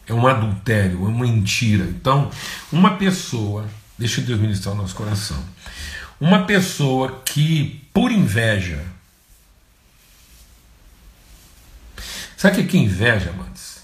É 0.07 0.15
um 0.15 0.27
adultério, 0.27 1.05
é 1.05 1.09
uma 1.09 1.27
mentira. 1.27 1.85
Então, 1.85 2.31
uma 2.71 2.97
pessoa, 2.97 3.67
deixa 3.99 4.21
Deus 4.21 4.39
ministrar 4.39 4.75
o 4.75 4.79
nosso 4.79 4.95
coração, 4.95 5.43
uma 6.21 6.45
pessoa 6.45 7.23
que, 7.25 7.83
por 7.93 8.11
inveja, 8.11 8.85
Sabe 12.37 12.61
o 12.61 12.67
que 12.67 12.77
é 12.77 12.81
inveja, 12.81 13.31
amados? 13.31 13.79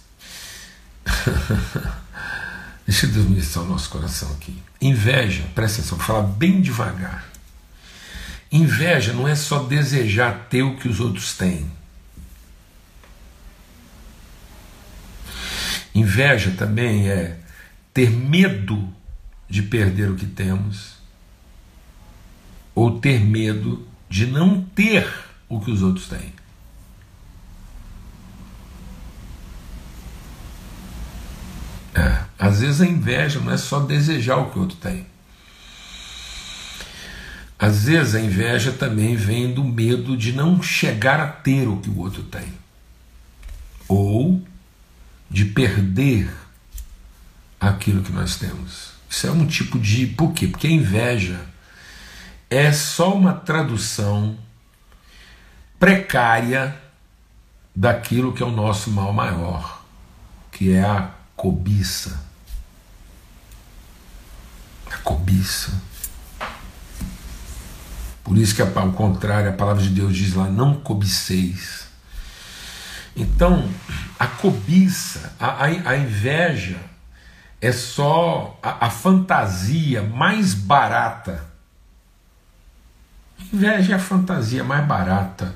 Deixa 2.87 3.07
Deus 3.07 3.27
ministrar 3.27 3.65
o 3.65 3.69
nosso 3.69 3.89
coração 3.89 4.31
aqui. 4.35 4.63
Inveja, 4.81 5.43
presta 5.55 5.81
atenção, 5.81 5.97
vou 5.97 6.07
falar 6.07 6.23
bem 6.23 6.61
devagar. 6.61 7.25
Inveja 8.51 9.15
não 9.15 9.27
é 9.27 9.35
só 9.35 9.63
desejar 9.63 10.49
ter 10.51 10.63
o 10.63 10.77
que 10.77 10.87
os 10.87 11.01
outros 11.01 11.35
têm. 11.35 11.71
Inveja 15.95 16.51
também 16.51 17.09
é 17.09 17.39
ter 17.95 18.11
medo 18.11 18.93
de 19.49 19.63
perder 19.63 20.11
o 20.11 20.15
que 20.15 20.27
temos, 20.27 20.97
ou 22.75 22.99
ter 22.99 23.21
medo 23.21 23.87
de 24.09 24.27
não 24.27 24.63
ter 24.63 25.09
o 25.49 25.61
que 25.61 25.71
os 25.71 25.83
outros 25.83 26.09
têm. 26.09 26.33
É, 31.95 32.25
às 32.39 32.61
vezes 32.61 32.81
a 32.81 32.87
inveja 32.87 33.41
não 33.41 33.53
é 33.53 33.57
só 33.57 33.81
desejar 33.81 34.37
o 34.37 34.51
que 34.51 34.59
o 34.59 34.63
outro 34.63 34.77
tem. 34.79 35.07
Às 37.59 37.85
vezes 37.85 38.15
a 38.15 38.21
inveja 38.21 38.73
também 38.73 39.15
vem 39.15 39.53
do 39.53 39.63
medo 39.63 40.17
de 40.17 40.33
não 40.33 40.61
chegar 40.63 41.21
a 41.21 41.29
ter 41.29 41.69
o 41.69 41.77
que 41.77 41.89
o 41.89 41.99
outro 41.99 42.23
tem. 42.25 42.53
Ou 43.87 44.43
de 45.31 45.45
perder 45.45 46.33
aquilo 47.61 48.03
que 48.03 48.11
nós 48.11 48.37
temos. 48.37 48.93
Isso 49.09 49.27
é 49.27 49.31
um 49.31 49.47
tipo 49.47 49.79
de. 49.79 50.07
Por 50.07 50.33
quê? 50.33 50.49
Porque 50.49 50.67
a 50.67 50.71
inveja 50.71 51.52
é 52.55 52.73
só 52.73 53.15
uma 53.15 53.33
tradução 53.33 54.37
precária 55.79 56.77
daquilo 57.75 58.33
que 58.33 58.43
é 58.43 58.47
o 58.47 58.51
nosso 58.51 58.91
mal 58.91 59.13
maior, 59.13 59.83
que 60.51 60.73
é 60.73 60.83
a 60.83 61.11
cobiça. 61.35 62.23
A 64.91 64.99
cobiça. 64.99 65.73
Por 68.23 68.37
isso 68.37 68.55
que 68.55 68.63
ao 68.63 68.93
contrário, 68.93 69.49
a 69.49 69.55
palavra 69.55 69.83
de 69.83 69.89
Deus 69.89 70.15
diz 70.15 70.35
lá: 70.35 70.49
não 70.49 70.75
cobiceis. 70.75 71.87
Então, 73.17 73.69
a 74.19 74.27
cobiça, 74.27 75.35
a, 75.41 75.65
a, 75.65 75.65
a 75.65 75.97
inveja, 75.97 76.79
é 77.61 77.73
só 77.73 78.59
a, 78.63 78.87
a, 78.87 78.91
fantasia 78.91 80.03
mais 80.03 80.55
barata. 80.55 81.52
Inveja 83.53 83.93
é 83.93 83.97
a 83.97 83.99
fantasia 83.99 84.65
mais 84.65 84.87
barata 84.87 85.55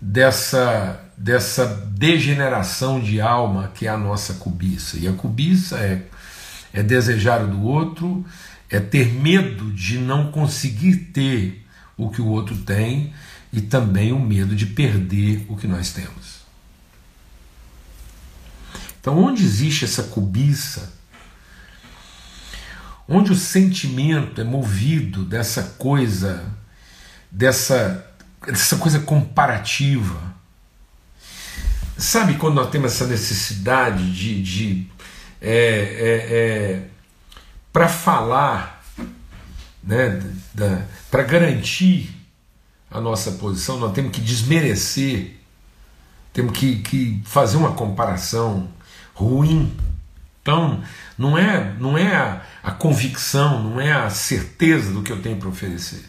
dessa 0.00 1.00
dessa 1.16 1.64
degeneração 1.66 3.00
de 3.00 3.20
alma 3.20 3.70
que 3.74 3.86
é 3.86 3.90
a 3.90 3.96
nossa 3.96 4.34
cobiça. 4.34 4.98
E 4.98 5.06
a 5.06 5.12
cobiça 5.12 5.78
é, 5.78 6.02
é 6.72 6.82
desejar 6.82 7.42
o 7.44 7.48
do 7.48 7.62
outro, 7.62 8.24
é 8.68 8.80
ter 8.80 9.12
medo 9.12 9.72
de 9.72 9.98
não 9.98 10.32
conseguir 10.32 10.96
ter 11.12 11.64
o 11.96 12.10
que 12.10 12.20
o 12.20 12.26
outro 12.26 12.56
tem 12.56 13.12
e 13.52 13.60
também 13.60 14.12
o 14.12 14.18
medo 14.18 14.56
de 14.56 14.66
perder 14.66 15.46
o 15.48 15.56
que 15.56 15.68
nós 15.68 15.92
temos. 15.92 16.44
Então, 19.00 19.22
onde 19.22 19.44
existe 19.44 19.84
essa 19.84 20.04
cobiça, 20.04 20.92
onde 23.08 23.32
o 23.32 23.36
sentimento 23.36 24.40
é 24.40 24.44
movido 24.44 25.24
dessa 25.24 25.62
coisa, 25.78 26.44
dessa, 27.30 28.06
dessa 28.46 28.76
coisa 28.76 29.00
comparativa, 29.00 30.34
Sabe 31.96 32.34
quando 32.34 32.54
nós 32.54 32.70
temos 32.70 32.92
essa 32.92 33.06
necessidade 33.06 34.12
de, 34.12 34.42
de 34.42 34.86
é, 35.40 35.50
é, 35.50 36.36
é, 36.36 36.82
para 37.72 37.88
falar, 37.88 38.84
né, 39.82 40.20
para 41.10 41.22
garantir 41.22 42.10
a 42.90 43.00
nossa 43.00 43.32
posição, 43.32 43.78
nós 43.78 43.92
temos 43.92 44.10
que 44.10 44.20
desmerecer, 44.20 45.36
temos 46.32 46.58
que, 46.58 46.82
que 46.82 47.22
fazer 47.24 47.56
uma 47.56 47.72
comparação 47.72 48.68
ruim. 49.14 49.72
Então, 50.42 50.82
não 51.16 51.38
é, 51.38 51.74
não 51.78 51.96
é 51.96 52.14
a, 52.14 52.42
a 52.62 52.70
convicção, 52.72 53.62
não 53.62 53.80
é 53.80 53.92
a 53.92 54.10
certeza 54.10 54.92
do 54.92 55.02
que 55.02 55.12
eu 55.12 55.22
tenho 55.22 55.36
para 55.36 55.48
oferecer. 55.48 56.04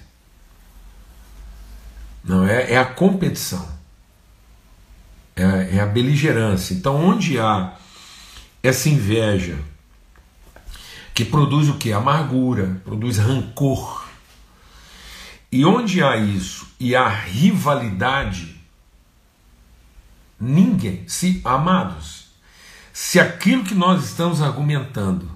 Não, 2.23 2.45
é, 2.45 2.73
é 2.73 2.77
a 2.77 2.85
competição 2.85 3.67
é, 5.35 5.75
é 5.75 5.79
a 5.79 5.85
beligerância. 5.85 6.73
Então, 6.73 6.95
onde 6.95 7.39
há 7.39 7.75
essa 8.63 8.89
inveja 8.89 9.59
que 11.13 11.23
produz 11.23 11.69
o 11.69 11.75
que? 11.75 11.93
Amargura, 11.93 12.81
produz 12.83 13.17
rancor. 13.17 14.05
E 15.51 15.63
onde 15.65 16.03
há 16.03 16.17
isso 16.17 16.67
e 16.79 16.95
há 16.95 17.07
rivalidade, 17.07 18.55
Ninguém. 20.39 21.07
Se, 21.07 21.41
amados, 21.45 22.14
se 22.95 23.19
aquilo 23.19 23.65
que 23.65 23.75
nós 23.75 24.05
estamos 24.05 24.41
argumentando 24.41 25.29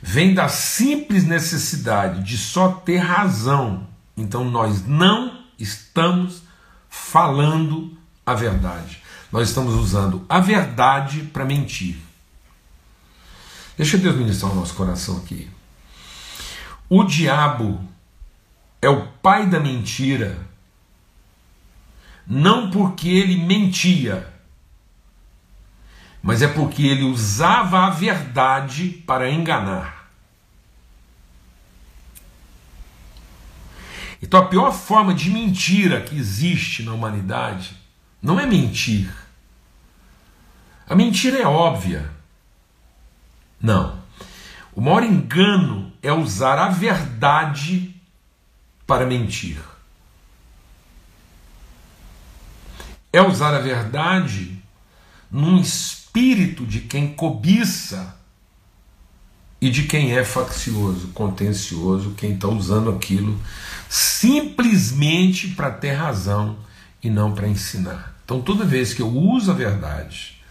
vem 0.00 0.32
da 0.32 0.48
simples 0.48 1.24
necessidade 1.24 2.22
de 2.22 2.38
só 2.38 2.72
ter 2.72 2.96
razão, 2.96 3.86
então 4.16 4.44
nós 4.44 4.86
não 4.86 5.44
estamos 5.58 6.42
falando 6.88 7.94
a 8.24 8.32
verdade. 8.32 9.02
Nós 9.30 9.50
estamos 9.50 9.74
usando 9.74 10.24
a 10.26 10.40
verdade 10.40 11.20
para 11.34 11.44
mentir. 11.44 11.98
Deixa 13.76 13.98
Deus 13.98 14.16
ministrar 14.16 14.50
o 14.50 14.54
nosso 14.54 14.72
coração 14.72 15.18
aqui. 15.18 15.50
O 16.88 17.04
diabo 17.04 17.86
é 18.80 18.88
o 18.88 19.06
pai 19.06 19.46
da 19.46 19.60
mentira, 19.60 20.38
não 22.26 22.70
porque 22.70 23.10
ele 23.10 23.36
mentia, 23.36 24.37
mas 26.22 26.42
é 26.42 26.48
porque 26.48 26.86
ele 26.86 27.04
usava 27.04 27.86
a 27.86 27.90
verdade 27.90 29.02
para 29.06 29.30
enganar. 29.30 29.98
Então 34.20 34.40
a 34.40 34.46
pior 34.46 34.72
forma 34.72 35.14
de 35.14 35.30
mentira 35.30 36.00
que 36.00 36.16
existe 36.16 36.82
na 36.82 36.92
humanidade 36.92 37.76
não 38.20 38.38
é 38.38 38.46
mentir. 38.46 39.12
A 40.88 40.94
mentira 40.94 41.38
é 41.38 41.46
óbvia. 41.46 42.10
Não. 43.60 44.02
O 44.74 44.80
maior 44.80 45.02
engano 45.02 45.92
é 46.02 46.12
usar 46.12 46.58
a 46.58 46.68
verdade 46.68 47.94
para 48.86 49.06
mentir. 49.06 49.60
É 53.12 53.22
usar 53.22 53.54
a 53.54 53.60
verdade 53.60 54.62
num 55.30 55.58
espírito 55.58 55.97
de 56.66 56.80
quem 56.80 57.14
cobiça 57.14 58.16
e 59.60 59.70
de 59.70 59.84
quem 59.84 60.16
é 60.16 60.24
faccioso, 60.24 61.08
contencioso, 61.08 62.14
quem 62.16 62.34
está 62.34 62.48
usando 62.48 62.90
aquilo 62.90 63.40
simplesmente 63.88 65.48
para 65.48 65.70
ter 65.70 65.92
razão 65.92 66.58
e 67.02 67.08
não 67.08 67.34
para 67.34 67.48
ensinar. 67.48 68.16
Então, 68.24 68.40
toda 68.40 68.64
vez 68.64 68.92
que 68.92 69.02
eu 69.02 69.08
uso 69.08 69.50
a 69.50 69.54
verdade 69.54 70.42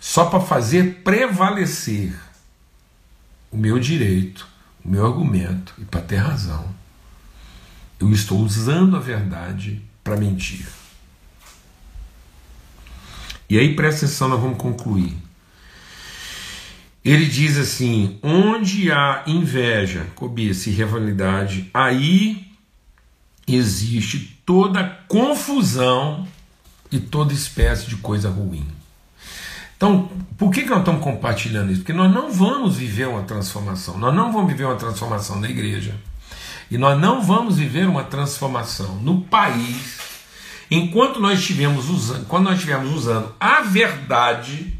só 0.00 0.26
para 0.26 0.40
fazer 0.40 1.02
prevalecer 1.04 2.14
o 3.50 3.56
meu 3.56 3.78
direito, 3.78 4.46
o 4.84 4.88
meu 4.88 5.06
argumento 5.06 5.74
e 5.78 5.84
para 5.84 6.00
ter 6.00 6.16
razão, 6.16 6.66
eu 8.00 8.10
estou 8.12 8.40
usando 8.40 8.96
a 8.96 9.00
verdade 9.00 9.82
para 10.02 10.16
mentir. 10.16 10.66
E 13.52 13.58
aí, 13.58 13.76
presta 13.76 14.06
atenção, 14.06 14.30
nós 14.30 14.40
vamos 14.40 14.56
concluir. 14.56 15.14
Ele 17.04 17.26
diz 17.26 17.58
assim: 17.58 18.18
onde 18.22 18.90
há 18.90 19.24
inveja, 19.26 20.06
cobiça 20.14 20.70
e 20.70 20.72
rivalidade, 20.72 21.68
aí 21.74 22.46
existe 23.46 24.40
toda 24.46 24.82
confusão 25.06 26.26
e 26.90 26.98
toda 26.98 27.34
espécie 27.34 27.90
de 27.90 27.96
coisa 27.96 28.30
ruim. 28.30 28.66
Então, 29.76 30.10
por 30.38 30.50
que, 30.50 30.62
que 30.62 30.70
nós 30.70 30.78
estamos 30.78 31.04
compartilhando 31.04 31.72
isso? 31.72 31.80
Porque 31.80 31.92
nós 31.92 32.10
não 32.10 32.32
vamos 32.32 32.78
viver 32.78 33.06
uma 33.06 33.24
transformação, 33.24 33.98
nós 33.98 34.14
não 34.14 34.32
vamos 34.32 34.50
viver 34.50 34.64
uma 34.64 34.76
transformação 34.76 35.38
na 35.38 35.50
igreja, 35.50 35.94
e 36.70 36.78
nós 36.78 36.98
não 36.98 37.20
vamos 37.20 37.58
viver 37.58 37.86
uma 37.86 38.04
transformação 38.04 38.96
no 38.96 39.20
país 39.20 40.11
enquanto 40.74 41.20
nós 41.20 41.38
estivermos 41.38 41.88
usando, 41.90 42.26
quando 42.26 42.44
nós 42.44 42.54
estivermos 42.54 42.92
usando 42.92 43.34
a 43.38 43.60
verdade 43.62 44.72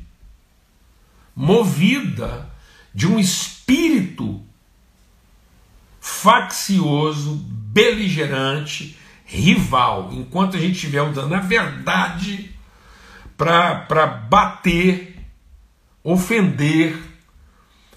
movida 1.34 2.50
de 2.94 3.06
um 3.06 3.18
espírito 3.18 4.42
faccioso, 6.00 7.36
beligerante, 7.46 8.98
rival, 9.24 10.10
enquanto 10.12 10.56
a 10.56 10.60
gente 10.60 10.74
estiver 10.74 11.02
usando 11.02 11.34
a 11.34 11.40
verdade 11.40 12.54
para 13.36 14.06
bater, 14.06 15.24
ofender 16.02 16.98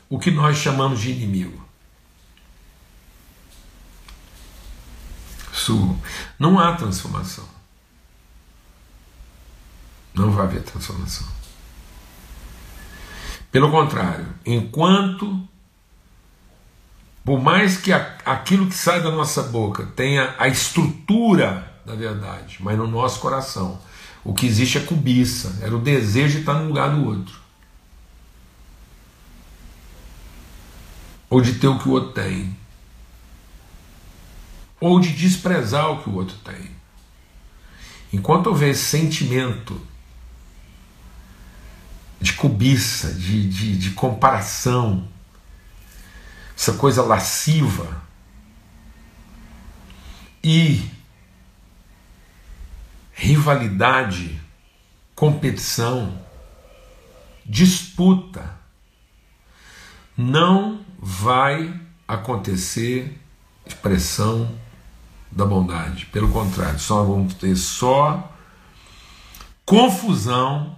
o 0.10 0.20
que 0.20 0.32
nós 0.32 0.58
chamamos 0.58 1.02
de 1.02 1.12
inimigo. 1.12 1.66
Isso 5.54 5.98
não 6.38 6.60
há 6.60 6.76
transformação. 6.76 7.55
Não 10.16 10.32
vai 10.32 10.46
haver 10.46 10.64
transformação. 10.64 11.28
Pelo 13.52 13.72
contrário, 13.72 14.28
enquanto, 14.46 15.48
por 17.24 17.42
mais 17.42 17.78
que 17.78 17.92
aquilo 17.92 18.68
que 18.68 18.76
sai 18.76 19.02
da 19.02 19.12
nossa 19.12 19.44
boca 19.44 19.86
tenha 19.96 20.36
a 20.38 20.48
estrutura 20.48 21.72
da 21.86 21.96
verdade, 21.96 22.58
mas 22.60 22.78
no 22.78 22.88
nosso 22.88 23.20
coração, 23.20 23.80
o 24.24 24.34
que 24.34 24.46
existe 24.46 24.78
é 24.78 24.82
cobiça, 24.82 25.60
era 25.62 25.76
o 25.76 25.80
desejo 25.80 26.34
de 26.34 26.40
estar 26.40 26.56
no 26.56 26.68
lugar 26.68 26.90
do 26.90 27.06
outro. 27.06 27.40
Ou 31.30 31.42
de 31.42 31.56
ter 31.56 31.68
o 31.68 31.78
que 31.80 31.88
o 31.88 31.92
outro 31.92 32.12
tem 32.12 32.56
ou 34.80 35.00
de 35.00 35.10
desprezar 35.10 35.90
o 35.92 36.04
que 36.04 36.10
o 36.10 36.16
outro 36.16 36.38
tem. 36.44 36.70
Enquanto 38.12 38.48
houver 38.48 38.76
sentimento 38.76 39.80
de 42.26 42.34
cobiça, 42.34 43.14
de, 43.14 43.48
de, 43.48 43.78
de 43.78 43.92
comparação, 43.92 45.08
essa 46.58 46.74
coisa 46.74 47.04
lasciva, 47.04 48.02
e 50.44 50.90
rivalidade, 53.14 54.42
competição, 55.14 56.20
disputa, 57.46 58.58
não 60.18 60.84
vai 60.98 61.80
acontecer 62.08 63.22
expressão 63.68 64.58
da 65.32 65.46
bondade. 65.46 66.08
Pelo 66.08 66.32
contrário, 66.32 66.80
só 66.80 67.04
vamos 67.04 67.36
ter 67.36 67.56
só 67.56 68.36
confusão 69.64 70.76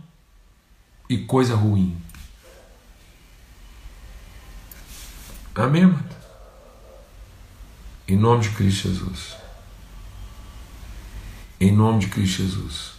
e 1.10 1.18
coisa 1.18 1.56
ruim. 1.56 1.96
Amém? 5.56 5.94
Em 8.08 8.16
nome 8.16 8.44
de 8.44 8.50
Cristo 8.50 8.90
Jesus. 8.90 9.36
Em 11.60 11.72
nome 11.72 12.00
de 12.00 12.08
Cristo 12.08 12.44
Jesus. 12.44 12.92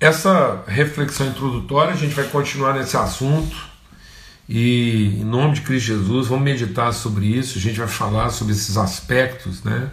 Essa 0.00 0.64
reflexão 0.66 1.28
introdutória, 1.28 1.94
a 1.94 1.96
gente 1.96 2.14
vai 2.14 2.26
continuar 2.26 2.74
nesse 2.74 2.96
assunto 2.96 3.56
e 4.48 5.20
em 5.20 5.24
nome 5.24 5.54
de 5.54 5.60
Cristo 5.60 5.86
Jesus, 5.86 6.26
vamos 6.26 6.44
meditar 6.44 6.92
sobre 6.92 7.26
isso. 7.26 7.56
A 7.56 7.60
gente 7.60 7.78
vai 7.78 7.86
falar 7.86 8.30
sobre 8.30 8.52
esses 8.52 8.76
aspectos, 8.76 9.62
né? 9.62 9.90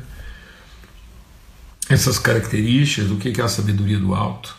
Essas 1.87 2.17
características 2.17 3.09
do 3.09 3.17
que 3.17 3.39
é 3.39 3.43
a 3.43 3.47
sabedoria 3.47 3.99
do 3.99 4.15
alto. 4.15 4.57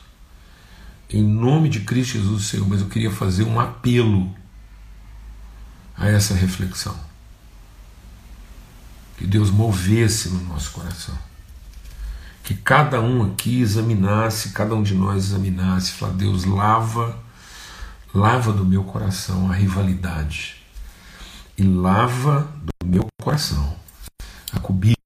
Em 1.13 1.23
nome 1.23 1.69
de 1.69 1.81
Cristo 1.81 2.19
Jesus, 2.19 2.45
Senhor, 2.45 2.69
mas 2.69 2.81
eu 2.81 2.89
queria 2.89 3.11
fazer 3.11 3.45
um 3.45 3.59
apelo 3.59 4.35
a 5.97 6.09
essa 6.09 6.35
reflexão. 6.35 6.99
Que 9.17 9.27
Deus 9.27 9.51
movesse 9.51 10.29
no 10.31 10.41
nosso 10.45 10.71
coração. 10.71 11.19
Que 12.43 12.55
cada 12.55 13.01
um 13.01 13.31
aqui 13.31 13.61
examinasse, 13.61 14.51
cada 14.51 14.75
um 14.75 14.83
de 14.83 14.95
nós 14.95 15.27
examinasse, 15.27 15.93
falar, 15.93 16.13
Deus 16.13 16.45
lava 16.45 17.19
lava 18.15 18.53
do 18.53 18.65
meu 18.65 18.83
coração 18.85 19.51
a 19.51 19.55
rivalidade 19.55 20.57
e 21.57 21.63
lava 21.63 22.53
do 22.61 22.87
meu 22.87 23.07
coração 23.23 23.79
a 24.53 24.59
cobiça, 24.59 24.97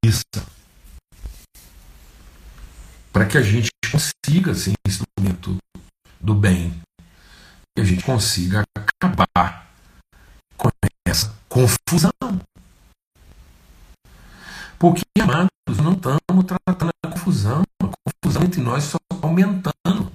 para 3.13 3.27
que 3.27 3.37
a 3.37 3.43
gente 3.43 3.69
consiga 3.91 4.55
ser 4.55 4.73
instrumento 4.87 5.57
do 6.25 6.35
bem, 6.35 6.81
que 7.77 7.83
a 7.83 7.85
gente 7.85 8.03
consiga 8.03 8.63
acabar 8.75 9.71
com 10.57 10.71
essa 11.07 11.35
confusão. 11.51 12.11
Porque, 14.79 15.03
amados, 15.21 15.51
não 15.83 15.93
estamos 15.93 16.47
tratando 16.47 16.91
a 17.05 17.11
confusão, 17.11 17.63
a 17.83 17.91
confusão 18.25 18.43
entre 18.43 18.63
nós 18.63 18.85
só 18.85 18.97
está 19.13 19.27
aumentando. 19.27 20.11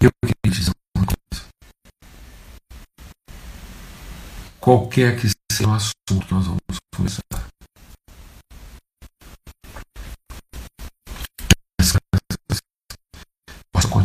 Eu 0.00 0.10
queria 0.24 0.56
dizer 0.56 0.72
uma 0.96 1.06
coisa. 1.06 1.46
Qualquer 4.60 5.20
que 5.20 5.28
seja 5.52 5.68
o 5.68 5.74
assunto 5.74 6.26
que 6.26 6.34
nós 6.34 6.46
vamos 6.46 6.78
começar, 6.96 7.47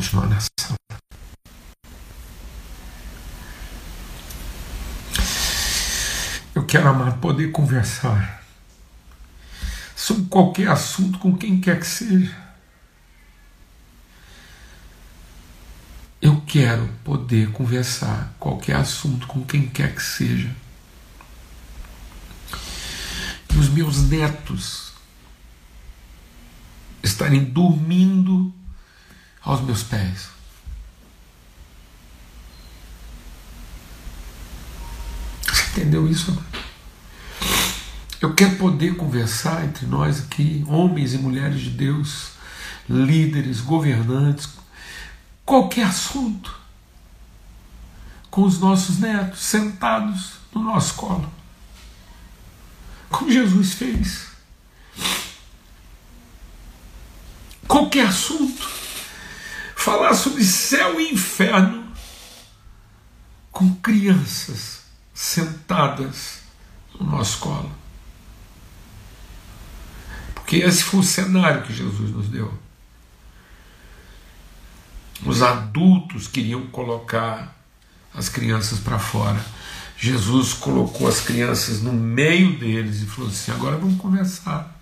continuar 0.03 0.27
nessa. 0.27 0.49
Eu 6.53 6.65
quero, 6.65 6.89
amar 6.89 7.17
poder 7.17 7.51
conversar 7.51 8.43
sobre 9.95 10.25
qualquer 10.25 10.67
assunto 10.67 11.17
com 11.19 11.37
quem 11.37 11.59
quer 11.61 11.79
que 11.79 11.87
seja. 11.87 12.35
Eu 16.21 16.41
quero 16.41 16.87
poder 17.03 17.51
conversar 17.51 18.33
qualquer 18.39 18.75
assunto 18.75 19.25
com 19.27 19.43
quem 19.45 19.67
quer 19.67 19.95
que 19.95 20.03
seja. 20.03 20.53
E 23.53 23.57
os 23.57 23.69
meus 23.69 24.01
netos 24.09 24.93
estarem 27.01 27.43
dormindo 27.43 28.53
aos 29.43 29.61
meus 29.61 29.83
pés. 29.83 30.29
Você 35.45 35.63
entendeu 35.71 36.07
isso? 36.09 36.35
Eu 38.21 38.33
quero 38.33 38.55
poder 38.55 38.95
conversar 38.95 39.65
entre 39.65 39.85
nós 39.85 40.21
aqui, 40.21 40.63
homens 40.67 41.13
e 41.13 41.17
mulheres 41.17 41.59
de 41.59 41.69
Deus, 41.71 42.31
líderes, 42.89 43.59
governantes, 43.59 44.47
qualquer 45.45 45.87
assunto, 45.87 46.57
com 48.31 48.43
os 48.43 48.59
nossos 48.59 48.99
netos 48.99 49.41
sentados 49.41 50.35
no 50.53 50.63
nosso 50.63 50.95
colo, 50.95 51.29
como 53.09 53.29
Jesus 53.29 53.73
fez. 53.73 54.27
Qualquer 57.67 58.07
assunto, 58.07 58.69
falar 59.83 60.13
sobre 60.13 60.45
céu 60.45 60.99
e 60.99 61.11
inferno 61.11 61.91
com 63.51 63.75
crianças 63.75 64.83
sentadas 65.13 66.39
no 66.97 67.05
nosso 67.05 67.39
colo. 67.39 67.71
Porque 70.33 70.57
esse 70.57 70.83
foi 70.83 71.01
o 71.01 71.03
cenário 71.03 71.63
que 71.63 71.73
Jesus 71.73 72.11
nos 72.11 72.29
deu. 72.29 72.57
Os 75.25 75.41
adultos 75.41 76.27
queriam 76.27 76.65
colocar 76.67 77.53
as 78.13 78.29
crianças 78.29 78.79
para 78.79 78.99
fora. 78.99 79.43
Jesus 79.97 80.53
colocou 80.53 81.07
as 81.07 81.19
crianças 81.19 81.81
no 81.81 81.91
meio 81.91 82.57
deles 82.57 83.01
e 83.01 83.05
falou 83.05 83.29
assim: 83.29 83.51
agora 83.51 83.77
vamos 83.77 83.99
conversar. 83.99 84.81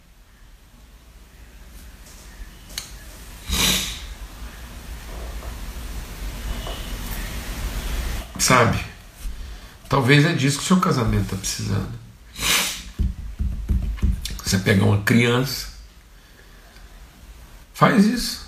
Sabe? 8.41 8.83
Talvez 9.87 10.25
é 10.25 10.33
disso 10.33 10.57
que 10.57 10.63
o 10.63 10.67
seu 10.67 10.79
casamento 10.79 11.25
está 11.25 11.35
precisando. 11.35 11.91
Você 14.43 14.57
pegar 14.57 14.83
uma 14.83 15.03
criança, 15.03 15.67
faz 17.71 18.03
isso. 18.03 18.41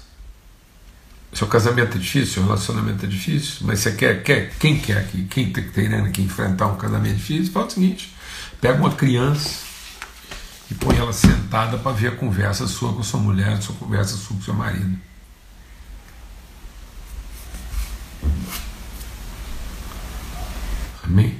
Seu 1.32 1.46
casamento 1.48 1.96
é 1.96 2.00
difícil, 2.00 2.34
seu 2.34 2.44
relacionamento 2.44 3.06
é 3.06 3.08
difícil, 3.08 3.58
mas 3.62 3.82
você 3.82 3.92
quer, 3.92 4.24
quer 4.24 4.52
quem 4.60 4.80
quer 4.80 4.98
aqui, 4.98 5.26
quem 5.26 5.50
está 5.50 5.62
querendo 5.62 6.08
aqui 6.08 6.24
enfrentar 6.24 6.68
um 6.68 6.76
casamento 6.76 7.16
difícil, 7.16 7.54
fala 7.54 7.68
o 7.68 7.70
seguinte: 7.70 8.16
pega 8.60 8.80
uma 8.80 8.96
criança 8.96 9.60
e 10.72 10.74
põe 10.74 10.98
ela 10.98 11.14
sentada 11.14 11.78
para 11.78 11.92
ver 11.92 12.08
a 12.08 12.16
conversa 12.16 12.68
sua 12.68 12.94
com 12.94 13.04
sua 13.04 13.20
mulher, 13.20 13.50
a 13.50 13.62
sua 13.62 13.76
conversa 13.76 14.18
sua 14.18 14.38
com 14.38 14.42
seu 14.42 14.56
marido. 14.56 15.13
Amém? 21.04 21.40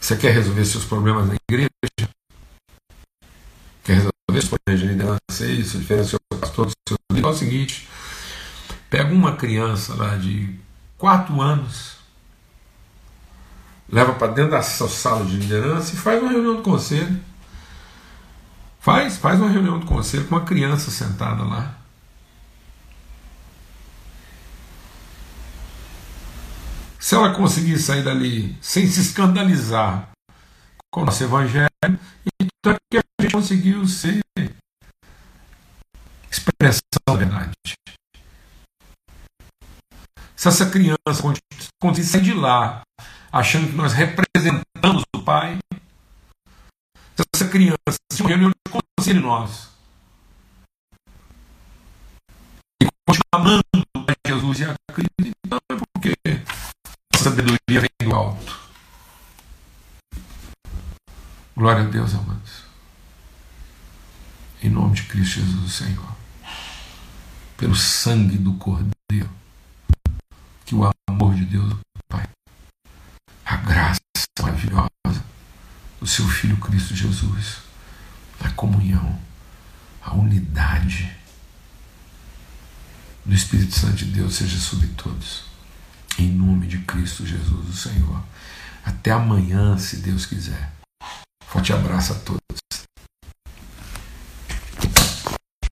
Você 0.00 0.16
quer 0.16 0.32
resolver 0.32 0.64
seus 0.64 0.84
problemas 0.84 1.28
na 1.28 1.34
igreja? 1.48 1.70
Quer 3.82 3.94
resolver 3.94 4.12
seus 4.32 4.48
problemas 4.48 4.80
de 4.80 4.86
liderança? 4.86 5.46
Isso, 5.46 5.78
diferença 5.78 6.04
do 6.04 6.08
seu 6.10 6.38
pastor, 6.38 6.66
do 6.66 6.72
seu 6.86 6.96
líder? 7.10 7.26
É 7.26 7.30
o 7.30 7.34
seguinte: 7.34 7.88
pega 8.90 9.14
uma 9.14 9.36
criança 9.36 9.94
lá 9.94 10.16
de 10.16 10.54
4 10.98 11.40
anos, 11.40 11.96
leva 13.88 14.12
para 14.12 14.32
dentro 14.32 14.50
da 14.50 14.62
sua 14.62 14.88
sala 14.88 15.24
de 15.24 15.36
liderança 15.36 15.94
e 15.94 15.96
faz 15.96 16.20
uma 16.20 16.32
reunião 16.32 16.56
do 16.56 16.62
conselho. 16.62 17.18
Faz, 18.80 19.16
faz 19.16 19.40
uma 19.40 19.48
reunião 19.48 19.78
do 19.78 19.86
conselho 19.86 20.26
com 20.26 20.34
uma 20.34 20.44
criança 20.44 20.90
sentada 20.90 21.42
lá. 21.44 21.83
Se 27.04 27.14
ela 27.14 27.34
conseguir 27.34 27.78
sair 27.78 28.02
dali 28.02 28.56
sem 28.62 28.86
se 28.86 29.02
escandalizar 29.02 30.08
com 30.90 31.02
o 31.02 31.04
nosso 31.04 31.22
evangelho, 31.22 31.68
então 32.40 32.72
é 32.72 32.76
que 32.90 32.96
a 32.96 33.02
gente 33.20 33.30
conseguiu 33.30 33.86
ser 33.86 34.24
expressão 36.30 36.80
da 37.06 37.14
verdade. 37.14 37.52
Se 40.34 40.48
essa 40.48 40.70
criança 40.70 40.96
conseguir 41.78 42.08
sair 42.08 42.22
de 42.22 42.32
lá 42.32 42.80
achando 43.30 43.66
que 43.66 43.76
nós 43.76 43.92
representamos 43.92 45.02
o 45.14 45.22
Pai, 45.22 45.58
se 45.74 47.22
essa 47.34 47.50
criança 47.50 47.98
se 48.10 48.22
uma 48.22 48.30
reunião 48.30 48.50
de 48.50 48.72
conselho 48.98 49.20
nós 49.20 49.68
e 52.82 52.86
continuar 53.06 53.42
amando 53.42 53.62
a 54.08 54.14
Jesus 54.26 54.60
e 54.60 54.64
a 54.64 54.74
Cristo, 54.90 55.36
então 55.44 55.58
é 55.70 55.83
sabedoria 57.34 57.80
vem 57.80 58.08
do 58.08 58.14
alto. 58.14 58.60
Glória 61.56 61.82
a 61.82 61.88
Deus, 61.88 62.14
amados. 62.14 62.64
Em 64.62 64.70
nome 64.70 64.94
de 64.94 65.02
Cristo 65.04 65.40
Jesus, 65.40 65.72
Senhor. 65.72 66.16
Pelo 67.56 67.74
sangue 67.74 68.38
do 68.38 68.54
Cordeiro. 68.54 69.30
Que 70.64 70.74
o 70.74 70.90
amor 71.08 71.34
de 71.34 71.44
Deus, 71.44 71.74
Pai. 72.08 72.28
A 73.44 73.56
graça 73.56 74.00
maravilhosa 74.40 74.88
do 76.00 76.06
seu 76.06 76.26
Filho 76.28 76.56
Cristo 76.58 76.94
Jesus. 76.94 77.58
A 78.40 78.50
comunhão. 78.50 79.20
A 80.00 80.14
unidade 80.14 81.14
do 83.24 83.34
Espírito 83.34 83.74
Santo 83.74 83.96
de 83.96 84.04
Deus 84.06 84.34
seja 84.34 84.58
sobre 84.58 84.86
todos 84.88 85.53
em 86.18 86.30
nome 86.30 86.66
de 86.66 86.78
Cristo 86.78 87.26
Jesus, 87.26 87.68
o 87.68 87.72
Senhor. 87.72 88.22
Até 88.84 89.10
amanhã, 89.10 89.76
se 89.78 89.96
Deus 89.96 90.26
quiser. 90.26 90.72
Forte 91.46 91.72
abraço 91.72 92.12
a 92.12 92.16
todos. 92.16 92.43